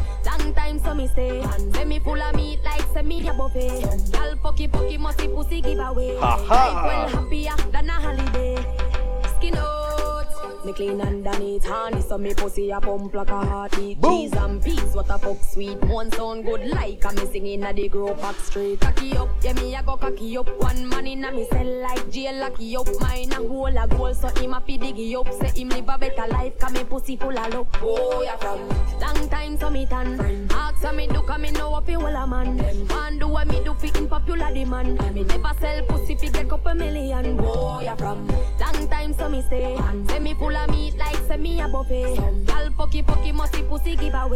[0.63, 1.43] time, so me stay.
[1.73, 3.81] Say me full of meat like say me a buffet.
[4.13, 6.15] Y'all fucky fucky musty pussy give away.
[6.17, 6.61] Ha ha.
[6.65, 8.55] Life well happier than a holiday.
[9.37, 9.92] Skin out.
[10.65, 13.99] Me clean underneath honey, so me pussy a pump like a heartbeat.
[13.99, 14.21] Boom.
[14.21, 15.77] Cheese and peas, what a fuck sweet.
[15.83, 18.79] One sound good like a me singing at the grow back straight.
[18.79, 20.47] Cocky up, yeah me a go cocky up.
[20.61, 22.87] One man in a me cell like jail locky up.
[23.01, 25.27] Mine a hole a goal, so him a fi diggy up.
[25.33, 27.67] Say him live a better life, cause me pussy full of luck.
[27.81, 28.69] Oh yeah from
[29.01, 30.47] long time so me tan.
[30.49, 32.55] Ask so me do, cause me know what fi well a man.
[32.87, 34.97] Man do what me do fi in popular demand.
[35.13, 37.37] Me never sell pussy fi get couple million.
[37.41, 38.25] Oh yeah from
[38.61, 39.77] long time so me stay.
[40.07, 40.52] Say me full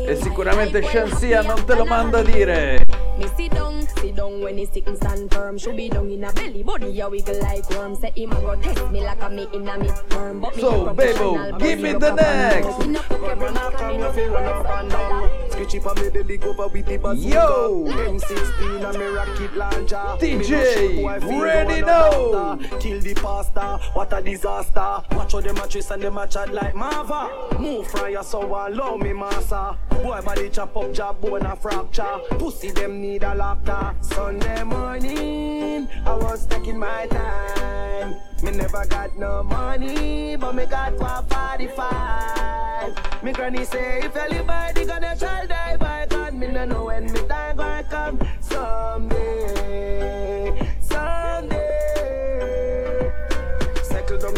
[0.08, 2.87] E sicuramente Shansia non te lo manda a dire.
[3.18, 5.58] Me sit down, sit down when he sit and stand firm.
[5.58, 7.96] Should be down in a belly, body a wiggle like worm.
[7.96, 10.42] Say him a go test me like a me in a midterm.
[10.42, 12.68] But me So, a Bebo, give me me the rock up and next.
[12.68, 12.80] down.
[12.80, 14.70] Me no fuck every When I man, come, me you no feel fuck run up
[14.80, 15.52] and down.
[15.52, 17.30] Sketchy pa me belly go over with the bazooka.
[17.36, 17.86] Yo.
[17.88, 19.96] M16 and me rocket launcher.
[19.96, 22.52] DJ, Me no shake boy, feel ready now.
[22.54, 22.80] a.
[22.80, 25.02] Kill the pasta, what a disaster.
[25.16, 27.58] Watch how them a trace and them a chat like Marva.
[27.60, 29.76] Move from your so allow me massa.
[29.90, 32.20] Boy body chop up, job bone a fracture.
[32.38, 33.96] Pussy them need a laptop.
[34.04, 38.16] Sunday morning, I was taking my time.
[38.44, 43.24] Me never got no money, but me got for 45.
[43.24, 47.20] Me granny say, if anybody gonna try die by God, me no know when me
[47.28, 48.20] time gonna come.
[48.42, 50.37] Someday.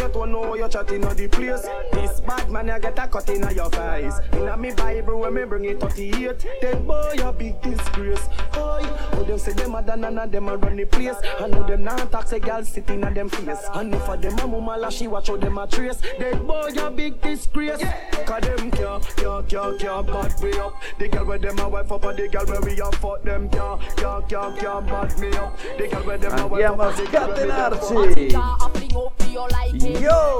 [0.09, 1.61] You don't know you're chatting on the place.
[1.93, 4.15] This bad man, you get a cut in your face.
[4.33, 8.27] In a me Bible, when me bring it 38, then boy, you big disgrace.
[8.57, 8.81] Oi,
[9.13, 11.15] oh, them say them a done and them a run the place.
[11.39, 13.63] I know them not tax a girl sitting on them face.
[13.71, 16.01] And if a them a mama la, she watch how them a trace.
[16.17, 17.83] Then boy, you big disgrace.
[18.25, 20.81] Cause them can't, can't, can't, can't bad me up.
[20.97, 23.47] The girl where them a wife up and the girl where we a fuck them
[23.49, 25.59] can't, can't, can't, can't bad me up.
[25.77, 28.31] The girl where them a wife up and the girl where we a fuck scatenarci.
[28.31, 28.58] Yo!
[28.91, 30.39] Yo!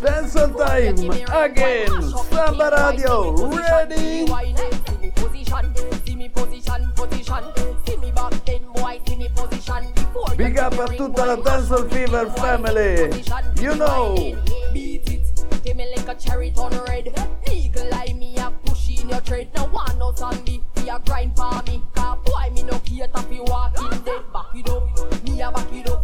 [0.00, 1.10] Dancehall time
[1.44, 2.02] again.
[2.30, 4.26] Samba Radio, ready?
[10.36, 13.10] Big up a tutta la Dancehall Fever family.
[13.60, 14.14] You know.
[14.72, 17.08] Beat it, give me like a cherry turn red.
[17.50, 19.48] Eagle eye me a push in your tread.
[19.56, 21.82] No one knows on me, a grind for me.
[21.94, 22.78] Cause boy me no
[24.04, 24.22] dead.
[24.32, 25.95] Back it up, me a back it up,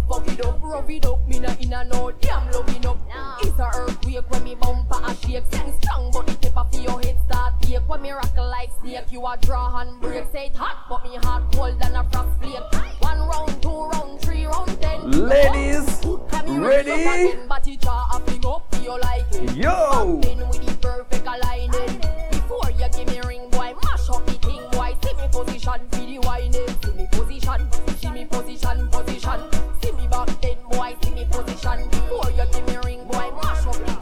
[0.43, 1.29] it up, rough it up.
[1.29, 2.99] Me no in a no damn loving up.
[3.43, 5.45] It's a earthquake when me bumper a shake.
[5.51, 7.89] Sing strong but the tip of your head start ache.
[7.89, 10.25] When me rock like snake, you a draw and break.
[10.33, 12.61] Say it hot, but me heart cold than a frost flake.
[13.01, 15.11] One round, two round, three round, ten.
[15.11, 16.05] Ladies,
[16.47, 17.37] ready?
[17.49, 19.57] But it draw a thing up, you like it.
[19.57, 20.19] Yo!
[20.23, 22.01] Been with the perfect aligning.
[22.31, 24.95] Before you give me ring, boy, mash up the thing, boy.
[25.03, 26.69] See me position, for the whining.
[26.83, 27.69] See me position,
[27.99, 29.52] see me position, position.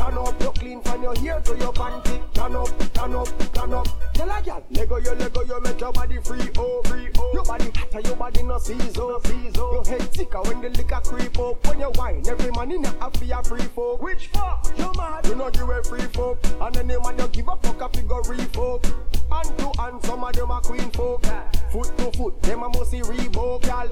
[0.00, 2.22] Turn up, you clean from your hair to your panty.
[2.32, 3.86] Turn up, turn up, turn up.
[4.14, 7.30] Tell a gyal, Lego you, Lego you, make your body free, oh, free, oh.
[7.34, 9.52] Your body hotter, your body no season, oh, no season.
[9.58, 9.72] Oh.
[9.74, 11.66] Your head thicker when the liquor creep up.
[11.66, 14.02] When you wine, every man in your happy a free folk.
[14.02, 14.72] Which fuck?
[14.78, 15.26] You mad?
[15.26, 16.38] You know you a free folk.
[16.58, 18.82] And any man you give a fuck a figure reef folk.
[19.30, 21.26] hand to hand, some of them a queen folk.
[21.72, 23.90] Foot to foot, them a must see gal.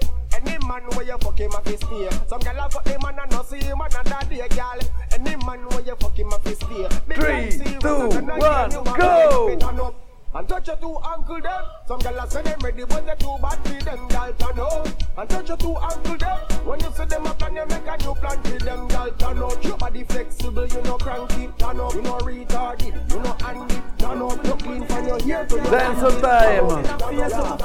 [0.69, 2.11] Man where you fuck him a fist stay.
[2.27, 4.79] Some gal a fuck them and a no see him another day, gal.
[5.13, 6.87] Any man where you fuck him a fist stay.
[7.15, 9.47] Three, man see you two, and a girl one, go.
[9.47, 9.95] make it turn up.
[10.35, 11.65] And touch your two ankle them.
[11.89, 14.89] Some gal a say them ready, but they too bad for them gal turn up.
[15.17, 16.39] And touch your two ankle them.
[16.67, 19.39] When you see them a plan, you make a new plan for them gal turn
[19.39, 19.65] up.
[19.65, 21.95] Your body flexible, you know cranky, turn up.
[21.95, 24.45] You know retarded, you know handy, turn up.
[24.45, 26.69] You clean from your hair to your Dance time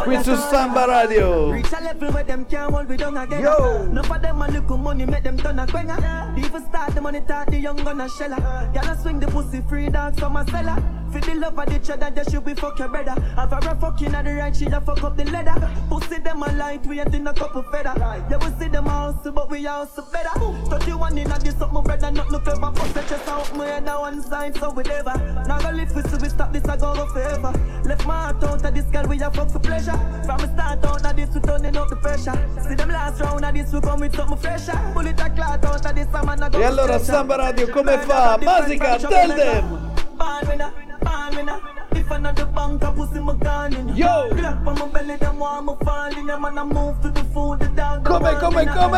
[0.05, 1.51] qui su Samba Radio.
[1.51, 3.41] Reach a level where them can't hold we down again.
[3.41, 3.83] Yo.
[3.83, 5.97] Enough of them a look money make them turn a quenga.
[6.35, 8.39] The even start the money talk the young gonna shella.
[8.73, 10.81] Y'all a swing the pussy free dogs from a seller.
[11.13, 13.13] For the love of the cheddar, just should be fuck your brother.
[13.35, 15.55] Have her a fucking at the right, she a fuck up the leather.
[15.89, 17.93] Pussy them a light, we ain't in a couple feather.
[17.97, 20.29] Yeah, we see them house, but we house better.
[20.69, 22.71] 31 in a this up, my brother, not no clever.
[22.71, 25.15] Bust the chest out, my head on one side, so we never.
[25.47, 27.51] Now go live for so we stop this, I go go forever.
[27.85, 29.97] Left my heart out of this girl, we a fuck for pleasure.
[30.25, 32.37] From the start out of this, we turning up the pressure.
[32.67, 34.79] See them last round of this, we come with something fresher.
[34.93, 38.37] Bullet a clot out of this, I'm a go E allora Samba Radio come fa?
[38.39, 39.91] Musica, tell them!
[40.47, 40.71] Winner,
[41.03, 41.59] born winner.
[41.61, 41.87] Ah.
[41.91, 43.89] If another bank, I pussy my gun in.
[43.89, 43.95] Ah.
[43.95, 44.35] Yo!
[44.35, 46.27] Clap on my belly, them want me fall in.
[46.27, 48.05] Yeah, man, I move to the food, the dog.
[48.05, 48.73] Come, born come, winner.
[48.73, 48.91] come!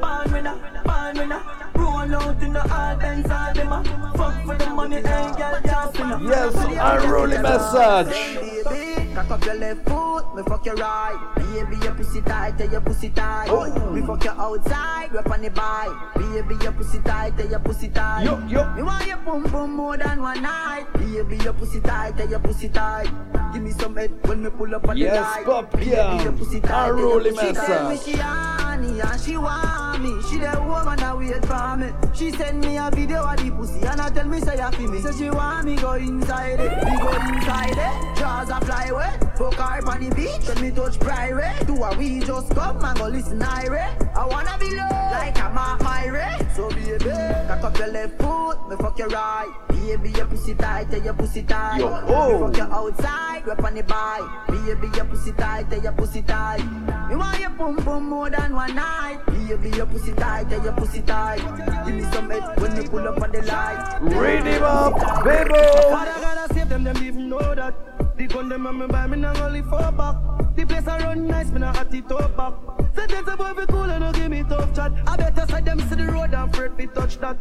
[0.00, 1.42] Born winner, born winner.
[1.74, 4.12] Roll out in the hard dance, all them ah.
[4.16, 6.18] fuck for the money, ain't just winner.
[6.22, 8.97] Yes, unruly message!
[9.18, 11.32] Cock up your left foot, me fuck your right.
[11.34, 13.48] Baby, your pussy tight, tell your pussy tight.
[13.92, 16.14] Me fuck your outside, rap on the bike.
[16.14, 18.22] Baby, your pussy tight, tell your pussy tight.
[18.22, 18.72] Yo, yo.
[18.74, 20.86] Me want your pum pum more than one night.
[20.94, 23.08] Baby, your pussy tight, tell your pussy tight.
[23.52, 25.44] Give me some head when me pull up on Yes, the light.
[25.46, 26.22] Pop Baby, Young.
[26.22, 28.00] your pussy tight, tell your pussy tight.
[28.04, 30.22] she honey and she want me.
[30.30, 31.90] She the woman that wait for me.
[32.14, 34.90] She send me a video of the pussy and I tell me say you feel
[34.92, 35.00] me.
[35.00, 38.16] Say she want me go inside it, me go inside it.
[38.18, 39.27] Jaws a fly away, what?
[39.38, 41.66] Fuck her on the beach when me touch private.
[41.66, 43.96] Do a we just come and go listen irate.
[44.16, 46.56] I wanna be low like a Mark Myrie.
[46.56, 46.98] So baby,
[47.46, 49.48] cock up your left foot, me fuck your right.
[49.68, 51.78] Baby, your pussy tight, tell your pussy tight.
[51.78, 52.46] Yo, Me oh.
[52.46, 54.48] fuck your outside, rap on the bike.
[54.48, 56.64] Baby, your pussy tight, tell your pussy tight.
[57.08, 59.24] Me want your pum pum more than one night.
[59.26, 61.38] Baby, your pussy tight, tell your pussy tight.
[61.86, 63.98] Give me some head when you pull up on the light.
[64.02, 65.54] Read him up, baby!
[65.54, 67.74] Father gotta save them, them even know that.
[68.18, 70.16] The gun them and me buy me not only four back.
[70.56, 72.54] The place I run nice, me not at it up back.
[72.94, 74.92] Say there's a boy be cool and no give me tough chat.
[75.06, 77.36] I better side them see the road and afraid we touch that.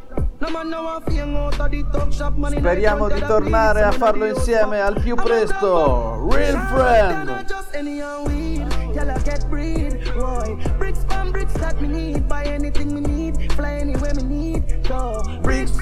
[2.49, 6.27] Speriamo di tornare a farlo insieme al più presto.
[6.29, 7.45] Real friend!
[8.93, 10.57] Y'all get breed, boy.
[10.77, 15.21] Bricks from bricks that me need, buy anything me need, fly anywhere me need, go.
[15.41, 15.77] Bricks.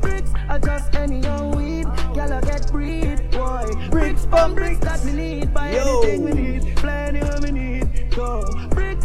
[0.00, 1.86] bricks, I just any old weed,
[2.16, 3.66] y'all get breed, boy.
[3.90, 6.00] Bricks bricks that me need, buy Yo.
[6.00, 8.42] anything me need, anywhere me need, go.
[8.70, 9.04] Bricks,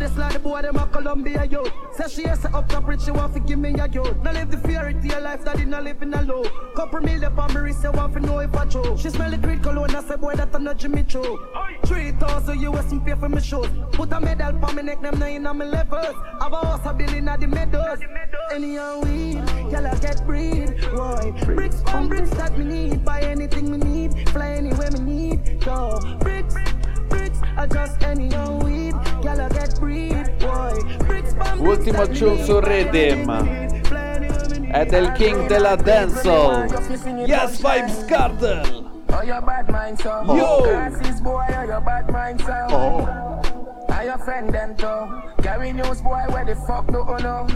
[0.00, 1.64] this like the boy them a Columbia yo.
[1.92, 4.02] Say she has up top rich, she want to give me a yo.
[4.22, 6.42] Now live the fairy tale life that did not live in a low.
[6.74, 8.96] Couple mil up on me you want to know if I true.
[8.96, 11.38] She smell the great cologne, I say boy that I'm not Jimmy Choo.
[11.84, 13.68] Three thousand US and pay for me shows.
[13.92, 16.16] Put a medal for me neck, them nine on my levels.
[16.40, 18.00] Have a house a billion at the meadows.
[18.52, 20.80] Any young weed, y'all get breed.
[20.94, 23.04] Boy, bricks on bricks that me need.
[23.04, 25.60] Buy anything me need, fly anywhere me need.
[25.60, 26.54] Go bricks
[27.10, 28.94] bricks, I just any young weed.
[29.22, 30.80] Y'all get breed, boy.
[31.06, 33.24] Bricks, bomb, bricks, Ultimo that tune me su need, Rhythm.
[33.24, 34.74] fly anywhere me need, fly anywhere me need.
[34.74, 37.26] È del king della dancehall.
[37.26, 38.88] Yes, Vybz Kartel!
[39.12, 40.22] Oh, your bad mind, so.
[40.34, 40.62] Yo.
[40.62, 42.66] Glasses, boy, oh, your bad mind, so.
[42.70, 43.08] Oh.
[43.92, 45.42] Are your friend them too?
[45.42, 47.46] Carry news, boy, where the fuck do you know?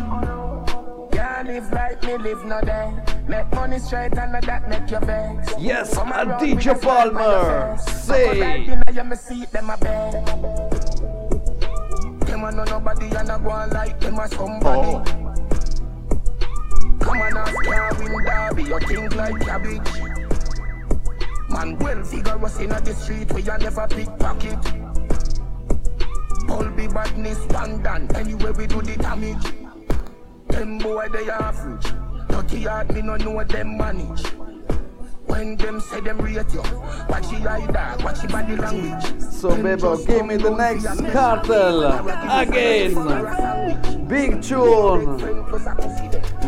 [1.12, 2.93] Can't live like me, live no day.
[3.29, 5.53] Make money straight and that make you vex.
[5.59, 7.77] Yes, Come and around DJ with a smile on your Palmer.
[7.77, 8.03] face.
[8.03, 8.65] Say.
[12.45, 14.69] A know nobody and a go on like them a somebody.
[14.69, 15.03] Oh.
[17.01, 20.03] Come on, ask can't win derby, you think like cabbage.
[21.49, 24.59] Man, well figure us in the street where you never pickpocket.
[26.51, 29.55] All be badness, done, anyway we do the damage.
[30.49, 31.95] Them boy they average,
[32.29, 34.23] dirty heart me no know them manage.
[35.27, 36.62] When them say them rate you,
[37.09, 39.22] watch your eye dog, watch your body language.
[39.22, 41.85] So, Bebo, give me the next cartel.
[42.41, 42.95] Again.
[44.07, 45.16] Big tune.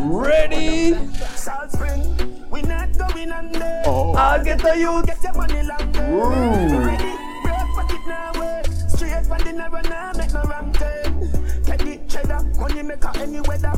[0.09, 0.95] Ready?
[1.35, 3.83] Salt Spring, we not going under.
[3.87, 4.15] Oh.
[4.15, 5.07] I'll get the youth.
[5.07, 6.07] Get your money longer.
[6.11, 6.87] Ooh.
[6.87, 8.63] Ready, break pocket now, way.
[8.89, 11.07] Straight from the narrow now, make no wrong turn.
[11.07, 11.63] Eh?
[11.65, 13.73] Take the cheddar, money maker any weather.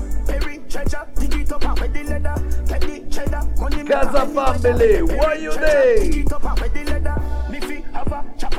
[0.78, 2.34] Treasure, dig it up with the leather.
[2.66, 6.08] Take the cheddar, money Casa family, what you day?
[6.08, 7.27] Me fi have a chopper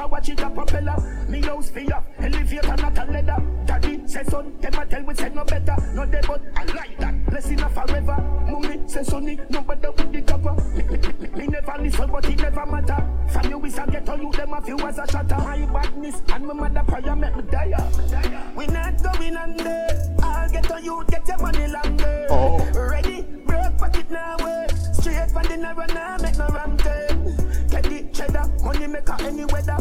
[0.09, 1.25] watch it a propeller.
[1.29, 3.37] Me house fi up elevator not a leather.
[3.65, 5.75] Daddy say son, them a tell we say no better.
[5.93, 7.25] No dey but I like that.
[7.27, 8.17] Blessing a forever.
[8.49, 10.55] Mummy say sonny, no better with the cover.
[10.75, 13.07] Me, me, me, me never listen but it never matter.
[13.29, 15.37] From you is a ghetto you them a few as a shatter.
[15.37, 18.51] My badness and my mother prayer make me die.
[18.55, 19.87] We not going under.
[20.23, 22.27] I'll get on you get your money longer.
[22.29, 22.57] Oh.
[22.73, 24.67] Ready, break pocket now way.
[24.93, 27.67] Straight for the narrow now make no wrong turn.
[27.69, 29.77] Get the cheddar, money maker any weather.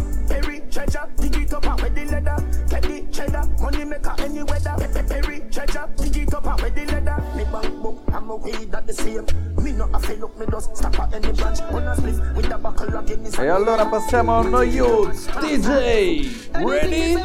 [0.88, 2.36] Perry treasure, dig it up and with the leather.
[2.68, 4.74] Get the cheddar, money maker any weather.
[4.78, 7.22] Pe- pe- Perry treasure, dig it up and with the leather.
[7.36, 9.26] Me bank book, I'm a weed that the same.
[9.62, 11.60] Me not a fail look, me just stop at any branch.
[11.60, 13.38] On a split with the buckle of Guinness.
[13.38, 16.30] E allora passiamo a No Youth, DJ,
[16.64, 17.16] ready?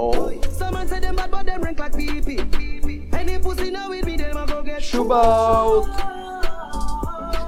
[0.00, 3.12] Oh, Some man say them bad, but them rank like PP.
[3.14, 5.88] Any pussy now with me, them a go get shoot out.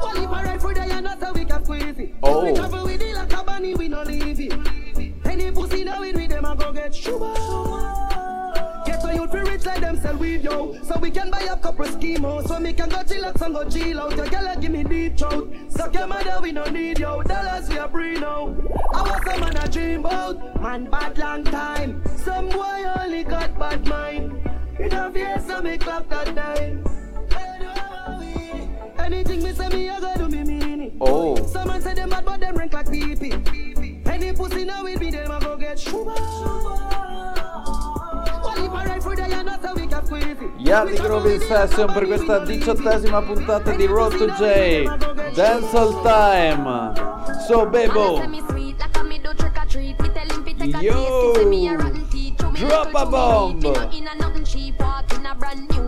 [0.03, 2.15] Well, if I ride for the and that's how we can squeeze it.
[2.23, 2.41] Oh.
[6.91, 7.33] Get sugar.
[8.87, 10.77] Get a youth fi rich like them sell weed, yo.
[10.83, 12.49] So we can buy a couple schemos.
[12.49, 14.17] So me can go chillax and go chill out.
[14.17, 15.53] Your girl give me deep throat.
[15.69, 17.23] Suck your mother, we no need, yo.
[17.23, 18.55] Dollars we a breathe now.
[18.95, 20.61] I was some man a dream about.
[20.61, 22.03] Man bad long time.
[22.17, 24.49] Some boy only got bad mind.
[24.79, 26.85] It a fear, so me clap that time.
[28.99, 30.93] Anything me say me, I go do me mean it.
[31.01, 31.37] Oh.
[31.47, 32.57] Some man say them mad, but them
[34.31, 34.39] rank like PP.
[34.39, 36.05] Any pussy now with me, them a go get sugar.
[36.05, 36.15] Well,
[38.65, 40.59] if I ride for the and that's how we can squeeze it.
[40.59, 44.85] Yardi Groovy Session per questa diciottesima puntata di Road to J.
[45.35, 46.93] Dancehall Time.
[47.47, 48.23] So Bebo.
[50.81, 51.33] Yo.
[52.55, 53.61] Drop a bomb.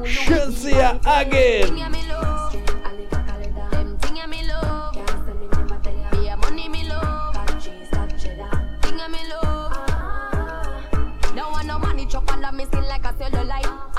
[0.04, 1.92] Shenseea again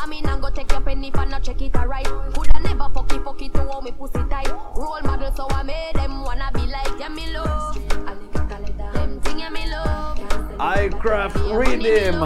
[0.03, 2.05] I mean, I'm go take your penny for not check it alright.
[2.05, 4.49] Coulda never fuck it, fuck it to hold me pussy tight.
[4.75, 7.77] Role model, so I made them wanna be like, yeah, me love.
[9.69, 10.77] Love.
[10.77, 12.19] Aircraft Rhythm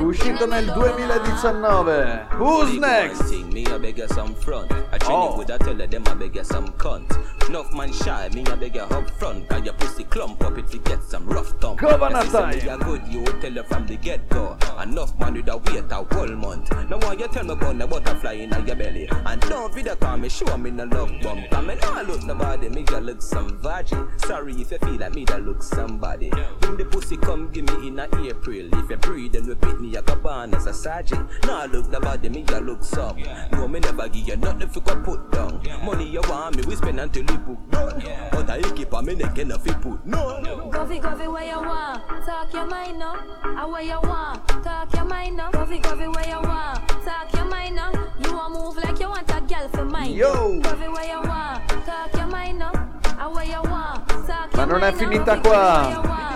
[0.00, 3.22] Uscito nel 2019 Who's next?
[3.22, 4.70] Thing, me a beg you some front.
[4.92, 5.36] I train Oh.
[5.38, 7.10] with a tell them I beg you some cunt.
[7.48, 9.48] Enough man shy, me a beg you up front.
[9.48, 11.80] Cause your pussy clump up if you get some rough thump.
[11.80, 12.32] Governor If
[12.64, 14.56] you me a good, you will tell you from the get go.
[14.82, 16.70] Enough man with a wait a whole month.
[16.88, 19.08] Now why you tell me about the butterfly in your belly?
[19.26, 21.50] And don't video call me, show me no love bump.
[21.50, 24.08] Cause me nah look nobody, me look some virgin.
[24.18, 26.30] Sorry if you feel like me that look somebody.
[26.60, 28.68] When the pussy come, give me in a April.
[28.74, 31.28] If you breathe, then repeat me, I go born as a sergeant.
[31.44, 33.16] Nah look nobody, me just look some.
[33.52, 35.62] No, me never give you nothing if you put down.
[35.84, 38.02] Money you want me, we spend until you book done.
[38.30, 40.40] But I keep on me neck enough you put no.
[40.72, 42.02] Govy, govy, where you want?
[42.26, 43.14] Talk your mind now.
[43.44, 44.46] Ah, where you want?
[44.62, 45.50] Talk your mind now.
[45.50, 46.88] Govy, govy, where you want?
[47.04, 47.92] Talk your mind now.
[48.24, 50.12] You want move like you want a girl for mine.
[50.12, 50.60] Yo.
[50.60, 51.68] Govy, where you want?
[51.86, 52.72] Talk your mind now.
[53.18, 54.08] Ah, where you want?
[54.08, 55.08] Talk Ma your non è mind now.
[55.08, 56.27] finita Govy, qua.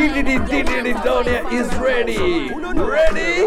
[0.00, 0.64] Mind Diddy.
[0.64, 3.46] Diddy Donia is ready Ready?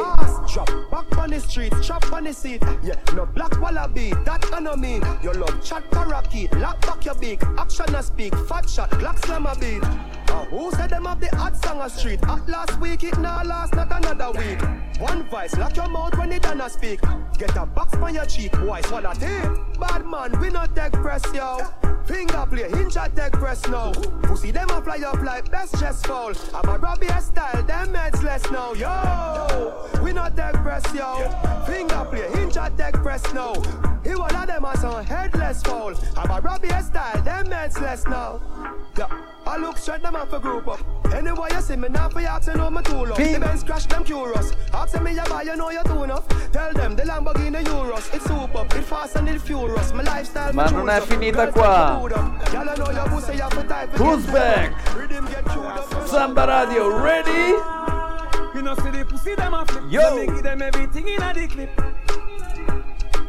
[1.24, 2.62] On the street, chop on the seat.
[2.84, 5.02] Yeah, no black wallaby, that I know mean.
[5.24, 7.42] Your love chat parakeet, lock back your beak.
[7.58, 9.82] Action a speak, fat shot, Glock slam a beat.
[10.28, 12.20] Uh, who said them have the hot song a street?
[12.24, 14.62] At last week, it now last, not another week.
[15.00, 17.00] One vice, lock your mouth when it done speak.
[17.38, 19.80] Get a box on your cheek, boy, swallow tape.
[19.80, 21.60] Bad man, we not take press, yo.
[22.06, 23.94] Finger play, hinge at take press now.
[24.24, 26.34] Pussy them a fly up like best chest foul.
[26.54, 29.90] I'm a Robbie style, them heads less now, yo.
[30.04, 31.13] We not take press, yo.
[31.66, 33.54] Finger play, hinge at take press now.
[34.04, 35.94] He one of them a some headless foul.
[36.18, 38.42] I'm a Robbie style, them heads less now.
[38.98, 39.08] Yeah.
[39.46, 40.80] I look straight them off a group up.
[41.14, 43.18] Anyway, you see me now for ask you know my tool up.
[43.18, 44.54] The Benz crash them curious.
[44.74, 46.28] Ask me you buy, you know you too enough.
[46.52, 48.14] Tell them the Lamborghini Euros.
[48.14, 49.92] It's super, it fast and it furious.
[49.94, 51.04] My lifestyle, Ma non è up.
[51.04, 52.00] finita qua.
[52.02, 52.52] get food up.
[52.52, 54.00] Girl, I know your pussy, you have to type it.
[54.00, 54.96] Who's back?
[54.96, 56.08] Rhythm get chewed up.
[56.08, 57.56] Samba Radio ready?
[58.54, 59.84] You know, see the pussy them a flip.
[59.90, 60.16] Yo.
[60.16, 61.70] Me give them everything in a the clip.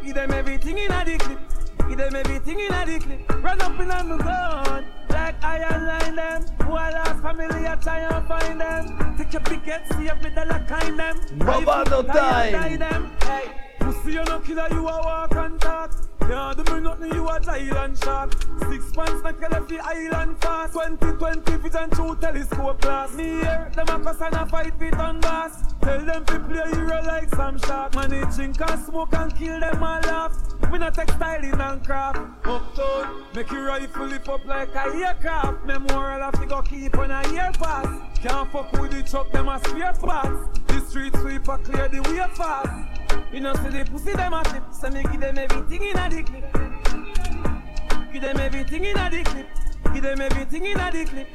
[0.05, 1.39] Give them everything in a the clip.
[1.89, 3.43] Give them everything in a the clip.
[3.43, 4.85] Run up in on the gun.
[5.09, 6.43] Like iron line them.
[6.67, 9.17] Who I lost family, I try and find them.
[9.17, 11.17] Take your picket, see if me the lock kind them.
[11.39, 12.79] Bovado Die time.
[12.79, 13.11] them.
[13.23, 15.91] Hey, pussy you no killer, you a walk and talk.
[16.21, 18.33] Can't do me nothing, you a island shark.
[18.71, 20.73] Six pants, not kill the island fast.
[20.73, 23.15] 2020 vision through telescope glass.
[23.15, 25.75] Me here, them a cuss and a fight fit on bass.
[25.83, 27.95] Tell them to play hero like some shark.
[27.95, 30.54] Man, they drink and smoke and kill them all laugh.
[30.75, 32.19] We not textiling and craft.
[32.45, 35.65] Uptown, make your rifle lift up like a aircraft.
[35.65, 37.87] Memorial have to go keep on a year pass.
[38.21, 40.59] Can't fuck with the truck, them a spare parts.
[40.67, 43.33] The street sweeper clear the way fast.
[43.33, 46.11] You know, see the pussy them a tip, so me give them everything in a
[46.11, 46.53] the clip.
[48.13, 49.47] Give them everything in a the clip.
[49.95, 51.35] Give them everything in a the clip.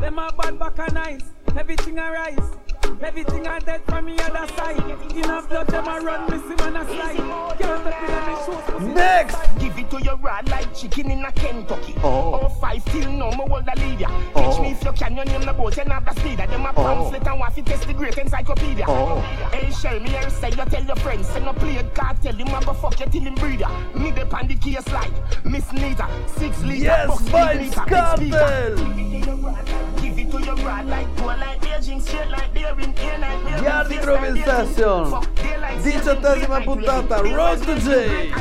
[0.00, 2.65] Them a bad back and nice, everything a rise.
[3.02, 4.76] Everything I dead from me other side.
[5.16, 7.16] In a blood, them a run, missing man a slide.
[7.58, 8.94] Can't step in a me shoes.
[8.94, 9.36] Next!
[9.58, 11.94] Give it to your raw like chicken in a Kentucky.
[12.02, 12.40] Oh.
[12.42, 14.08] Oh, five till no more hold a lead ya.
[14.34, 14.50] Oh.
[14.52, 16.38] Teach me if you can, your name the boat, and have the speed.
[16.38, 16.82] Them a Oh.
[16.82, 18.84] pamphlet and waffy test the great encyclopedia.
[18.88, 19.20] Oh.
[19.52, 21.28] Hey, shell me here say you tell your friends.
[21.28, 23.68] Send no play a cartel, him a go fuck you till him breed ya.
[23.94, 25.12] Me the pan the case like
[25.44, 26.06] Miss Nita.
[26.36, 28.76] Six liter, Yes, box Vibes liter, Cartel.
[30.02, 35.04] Give it to your rod like poor like Beijing, straight like beer Yardi Groove Session.
[35.82, 38.32] Diciottesima puntata, Road to J.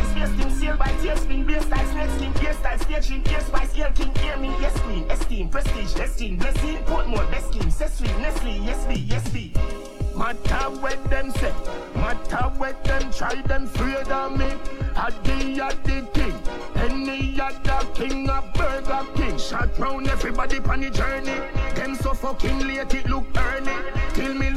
[10.17, 11.53] Matter what them say,
[11.95, 14.45] matter what them try, them afraid of me.
[14.95, 16.33] A the king,
[16.77, 19.38] any other king, a burger king.
[19.38, 21.41] Shot round everybody on the journey.
[21.75, 23.95] Them so fucking late, it look early.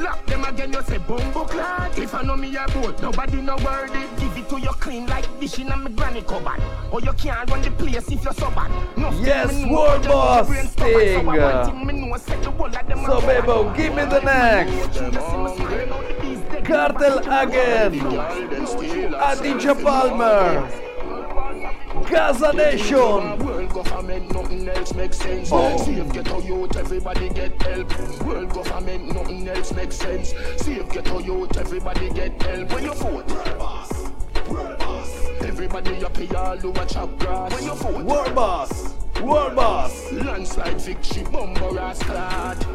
[0.08, 1.98] Till me lock them again, you say bumbo clad.
[1.98, 4.00] If I know me a boat, nobody no worthy.
[4.18, 6.62] Give it to you clean like dish in a me granny cupboard.
[6.90, 8.70] Or you can't run the place if you're so bad.
[8.96, 10.66] Nothing Yes, me War Boss your brain.
[10.68, 11.26] So I Sting.
[11.26, 12.74] want thing me know, set the whole of
[13.06, 13.24] So, up.
[13.24, 14.98] Bebo, give me the next.
[16.66, 17.92] Cartel again.
[19.12, 20.68] Adidja Palmer.
[22.08, 23.47] Gaza Nation.
[24.08, 25.50] World government, nothing else makes sense.
[25.52, 25.76] Oh.
[25.76, 28.22] Save ghetto youth, everybody get help.
[28.22, 30.32] World government, nothing else makes sense.
[30.56, 32.72] Save ghetto youth, everybody get help.
[32.72, 33.30] When you vote,
[35.42, 37.52] everybody up here, all who watch up grass.
[37.52, 38.94] When you vote, War Boss.
[39.20, 40.10] War Boss.
[40.12, 42.66] landslide victory, bumper ass clad.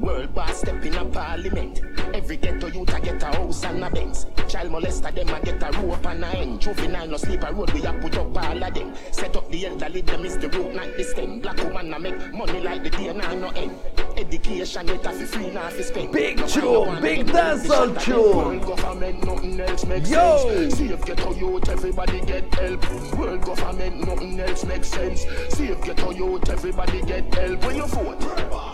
[0.00, 1.82] World boss step in a parliament.
[2.14, 4.24] Every ghetto youth a get a house and a Benz.
[4.48, 6.60] Child molester them a get a rope and a end.
[6.60, 8.94] Juvenile no sleep a road we a put up all of them.
[9.12, 11.40] Set up the elderly them is the root not the stem.
[11.40, 13.76] Black woman a make money like the day now no end.
[14.16, 16.12] Education it a fi free now fi spend.
[16.12, 18.02] Big No tune, big dancehall the shot of them.
[18.02, 18.36] tune.
[18.36, 20.38] World government nothing else makes Yo.
[20.48, 20.78] sense.
[20.78, 23.18] Save ghetto youth everybody get help.
[23.18, 25.26] World government nothing else makes sense.
[25.50, 27.64] Save ghetto youth everybody get help.
[27.66, 28.69] When you vote.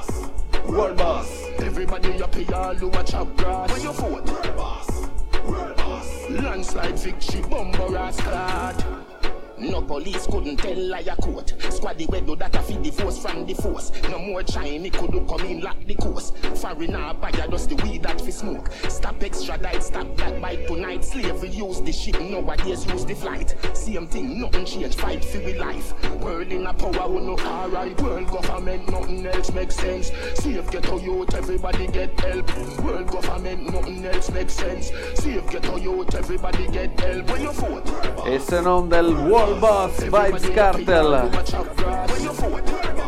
[0.69, 1.45] War Boss.
[1.59, 3.71] Everybody here, all who watch up grass.
[3.71, 5.09] When you vote, World boss.
[5.47, 6.31] World boss.
[6.31, 8.85] landslide victory, bumper ass clad.
[9.59, 11.54] No police couldn't tell liar court.
[11.59, 13.90] Squaddy we do that a feed the force from the force.
[14.11, 16.32] No more Chinese could do come in lock the course.
[16.61, 18.70] Foreigner buy a dust the weed that fi smoke.
[18.88, 21.04] Stop extradite, stop that bite tonight.
[21.04, 23.54] Slavery use the ship, nowadays use the flight.
[23.74, 25.94] Same thing, nothing change, fight for we life.
[26.20, 27.98] World in a power, we no alright.
[28.02, 30.12] World government, nothing else makes sense.
[30.34, 32.57] Save ghetto youth, everybody get help.
[32.80, 34.90] World government, nothing else makes sense.
[35.14, 37.30] Save ghetto youth, everybody get help.
[37.30, 37.86] When you vote,
[38.26, 39.14] E se non del
[39.47, 41.30] War Boss Vybz Kartel.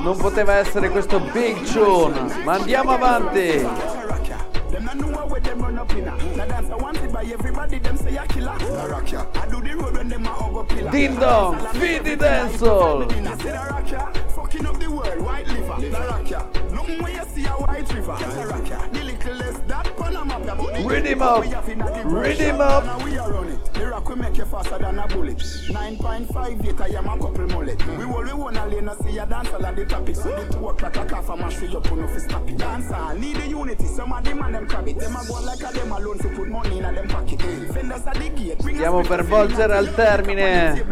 [0.02, 2.42] Non poteva essere questo Big Tune.
[2.44, 3.66] Ma andiamo avanti.
[4.70, 6.14] Them not know where them run up in a.
[6.36, 8.52] Now dance I want it by everybody, them say a killer.
[8.52, 9.26] I rock ya.
[9.34, 10.90] I do the road when them a hug up pillar.
[10.90, 13.10] Ding dong, feed the dancehall.
[13.10, 15.80] I say the rock ya, fucking up the world, white liver.
[15.80, 18.16] The rock ya, nothing when you see a white river.
[18.18, 21.68] The rock ya, the little less that Panama ya, but the Rhythm up, we have
[21.68, 23.67] in a the rhythm Russia, up.
[23.78, 25.36] The rock will make you faster than a bullet.
[25.38, 27.86] 9.5 liter, I am a couple mullet.
[27.96, 30.16] We will we wanna lane, see a dancer and the topic.
[30.16, 32.58] So the two o'clock a calf and mash you up on fi stop it.
[32.58, 33.86] Dancer need the unity.
[33.86, 34.98] Some of them and them crab it.
[34.98, 37.40] Them a go like a them alone to put money in a them pocket.
[37.72, 38.56] Fenders at the gate.
[38.58, 40.84] Bring Stiamo per volgere al termine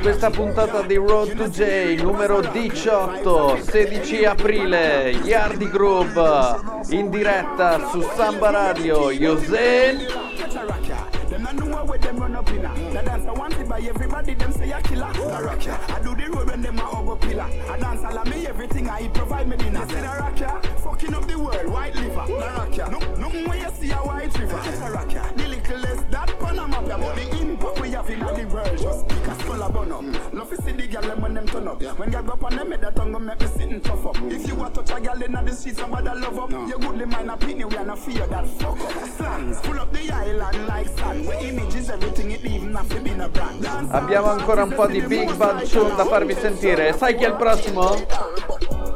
[0.00, 8.00] questa puntata di Road to J numero 18, 16 aprile, Yardi Group in diretta su
[8.00, 11.11] Samba Radio, Yosen.
[11.42, 12.92] Them not know where them run up in a.
[12.92, 15.12] The dance I want it by everybody, them say a killer.
[15.12, 15.76] The rock ya.
[15.88, 17.48] I do the road when them a hug pillar.
[17.68, 19.84] I dance all of me everything I eat provide me dinner.
[19.88, 22.26] Say the rock ya, fucking up the world, white liver.
[22.28, 22.88] The rock ya.
[22.88, 24.62] No, no when you see a white river.
[24.62, 25.22] The rock ya.
[26.92, 29.92] Ya, but the impact we have in the world just pick a skull a bun
[29.92, 30.34] up.
[30.34, 31.80] Love to see the girl when them turn up.
[31.98, 34.16] When girl go up on them, that tongue make me sitting tough up.
[34.24, 36.50] If you want to touch a girl in the streets, somebody love up.
[36.50, 39.08] You goodly mind a penny, we are not fear that fuck up.
[39.16, 41.26] Slangs, pull up the island like sand.
[41.26, 43.62] Where images, everything it even have to be a brand.
[43.62, 46.92] Dance Abbiamo ancora un po' di Big Bad Tune da farvi sentire.
[46.92, 48.91] Sai chi è il prossimo?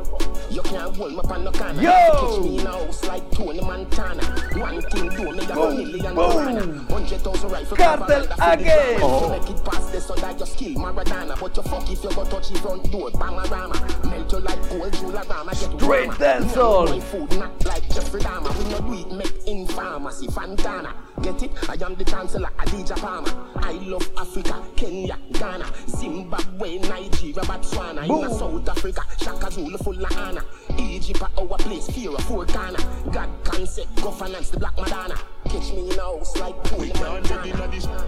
[0.56, 1.82] You can't hold me on no corner.
[1.82, 1.90] Yo!
[1.90, 4.24] Catch me in a house like Tony Montana.
[4.58, 6.86] One thing do me, Boom, million boom.
[6.88, 9.00] Hundred thousand rifle Cartel again.
[9.02, 9.28] Oh.
[9.28, 12.24] Make it past the so that your skill Maradona But you fuck if you go
[12.24, 16.88] touch the front door Bamarama Melt you like gold Jularama Get Straight dancehall.
[16.88, 20.92] My food not like Jeffrey Dahmer We no do it make in pharmacy Fantana.
[21.22, 21.50] Get it?
[21.68, 28.04] I am the chancellor Adija Palmer I love Africa Kenya Ghana Zimbabwe Nigeria Botswana.
[28.04, 30.44] In a South Africa Shaka Zulu full of honor.
[30.78, 32.78] Egypt a our place Fear of Ghana
[33.12, 35.14] God concept governance the Black Madonna.
[35.44, 36.90] Catch me in a house like pool in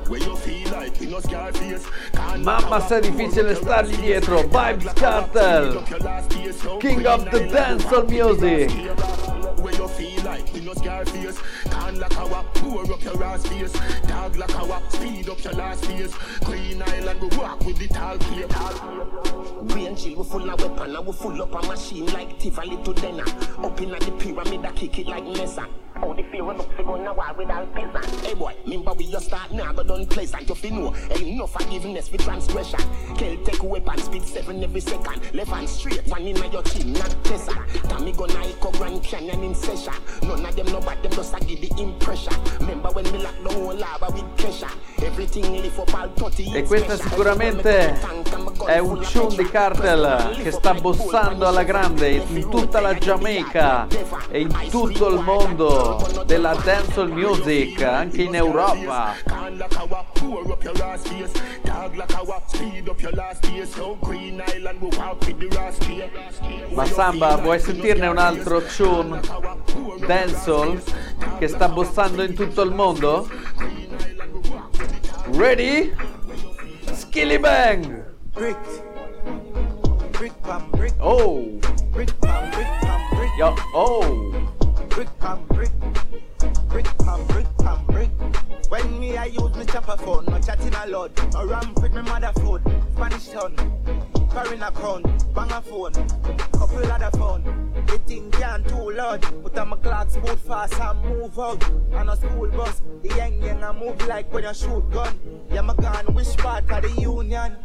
[0.08, 4.42] Where you feel like know Scarface Can't Mamma se è difficile stargli dietro.
[4.42, 5.82] Vibes Cartel.
[6.78, 8.70] King of the dancehall music.
[9.60, 10.54] Where you feel like?
[10.54, 13.72] You know Scarface can like lock our pour up your ass face.
[14.06, 18.18] Dog like our speed up your last face Green Island we walk with the tall
[18.18, 18.46] play
[19.68, 22.94] Green Jill, we full of weapon and we full up a machine like Tivoli to
[22.94, 23.24] Denner.
[23.58, 25.66] Up in the pyramid, I kick it like Mesa.
[26.00, 28.20] How the fear look for going a war with all peasant.
[28.24, 30.48] Hey boy, remember we just start now, but done pleasant.
[30.48, 32.80] You fi know, no forgiveness for transgression.
[33.16, 35.34] Kill take weapon, speed seven every second.
[35.34, 37.52] Left hand straight, one in your chin, not tessa.
[37.88, 39.94] Tommy gonna echo Grand Canyon in session.
[40.22, 42.34] None of them know but them just a give the impression.
[42.60, 44.70] Remember when we lock the whole lava with pressure.
[45.02, 47.98] Everything lift up all 30 E questa sicuramente
[48.66, 53.86] è un tune di Cartel che sta bossando alla grande in tutta la Giamaica
[54.30, 55.87] e in tutto il mondo
[56.26, 59.14] della dancehall music anche in Europa.
[66.70, 69.20] Ma Samba, vuoi sentirne un altro tune
[70.06, 70.82] dancehall
[71.38, 73.28] che sta bossando in tutto il mondo?
[75.32, 75.94] Ready?
[76.92, 78.16] Skilly Bang!
[80.98, 81.58] Oh!
[83.38, 84.57] Yo, oh!
[84.98, 85.70] Brick pam brick.
[86.70, 88.10] Brick pam brick pam brick.
[88.68, 91.12] When me I use me chopper phone, no chatting a lot.
[91.34, 92.62] No ram with me mother food.
[92.94, 93.54] Spanish town.
[94.32, 95.34] Foreign account.
[95.36, 95.92] Bang a phone.
[95.92, 97.44] Couple other phone.
[97.86, 99.22] The thing can too loud.
[99.44, 101.62] Put on my clocks boot fast and move out.
[101.94, 102.82] On a school bus.
[103.04, 105.16] The young young I move like when you shoot gun.
[105.52, 107.56] Yeah, my gun wish part of the union.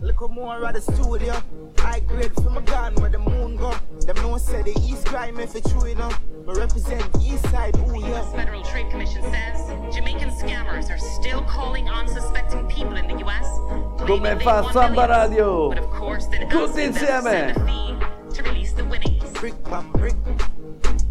[0.00, 1.40] Look more at the studio.
[1.84, 3.72] I grade from my gun where the moon go.
[4.00, 6.18] Them no say the east crime if it true enough.
[6.50, 8.08] But represent east side, ooh The yeah.
[8.08, 8.32] U.S.
[8.34, 13.46] Federal Trade Commission says Jamaican scammers are still calling unsuspecting people in the U.S.
[13.46, 15.68] Come claiming they fa won Samba millions, Radio?
[15.68, 17.56] But of course, then Tutti asking them to send insieme!
[17.56, 19.30] a fee to release the winnings.
[19.34, 20.14] Brick pam brick.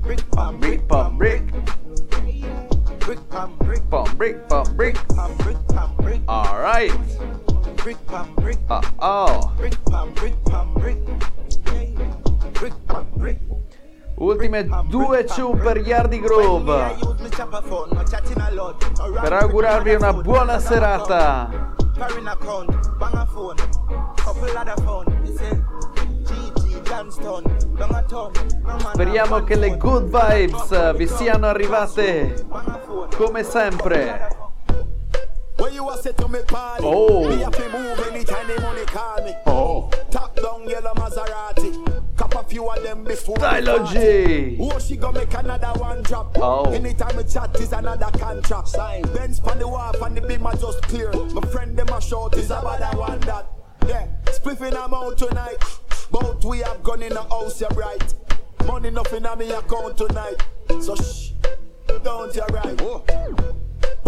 [0.02, 1.44] Brick pam Brick, pom, brick,
[3.00, 3.90] Brick pam brick.
[3.90, 4.96] pom, brick, pom, brick.
[5.16, 6.22] Pam brick pam brick.
[6.28, 6.92] Alright!
[7.78, 8.58] Brick pam brick.
[8.70, 9.54] Oh, oh!
[9.56, 10.98] Brick pam brick pam brick.
[10.98, 11.39] Brick pam brick.
[14.20, 16.98] Ultime due cium per Yardi Grove.
[19.22, 21.74] per augurarvi una buona serata.
[28.92, 32.46] Speriamo che le good vibes vi siano arrivate
[33.16, 34.36] come sempre.
[36.82, 37.28] Oh.
[39.46, 39.90] Oh.
[42.20, 44.00] Top down yellow Maserati Cop a few of them before me Stylo party.
[44.00, 44.58] G.
[44.60, 46.38] Oh, she go make another one drop.
[46.38, 46.72] Oh.
[46.72, 48.68] Anytime we chat is another contract.
[48.68, 49.02] Sign.
[49.14, 51.12] Benz pan the wharf and the beam are just clear.
[51.34, 53.48] My friend them a shout is about that one that.
[53.88, 55.64] Yeah, spliffing I'm out tonight.
[56.12, 58.14] Both we have gone in the house, you're bright.
[58.66, 60.44] Money nothing on me account tonight.
[60.82, 61.32] So shh,
[62.04, 62.82] don't you right.
[62.82, 63.04] Oh.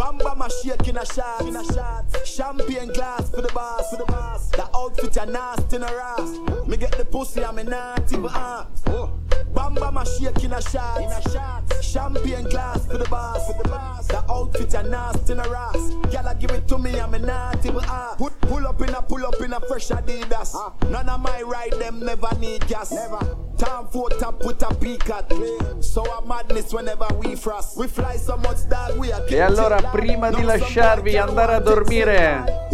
[0.02, 2.06] Bamba my shake in a shot, in a shot.
[2.26, 4.50] Champagne glass for the boss, for the boss.
[4.50, 6.68] The outfit a nasty in a ass.
[6.68, 9.31] Me get the pussy, I'm a naughty but ask.
[9.54, 11.64] Bamba my shake in a shot, in a shot.
[11.82, 14.08] Champagne glass for the boss, for the boss.
[14.08, 15.78] The outfit a nasty in a ass.
[16.12, 18.18] Gyal give it to me, I'm a naughty ask.
[18.18, 20.56] Put pull up in a pull up in a fresh Adidas.
[20.90, 22.92] None of my ride them never need gas.
[22.92, 23.20] Never.
[23.58, 24.70] Time for top with a
[25.14, 25.84] at.
[25.84, 27.78] So a madness whenever we frost.
[27.78, 32.70] We fly so much that we are E allora prima di lasciarvi andare a dormire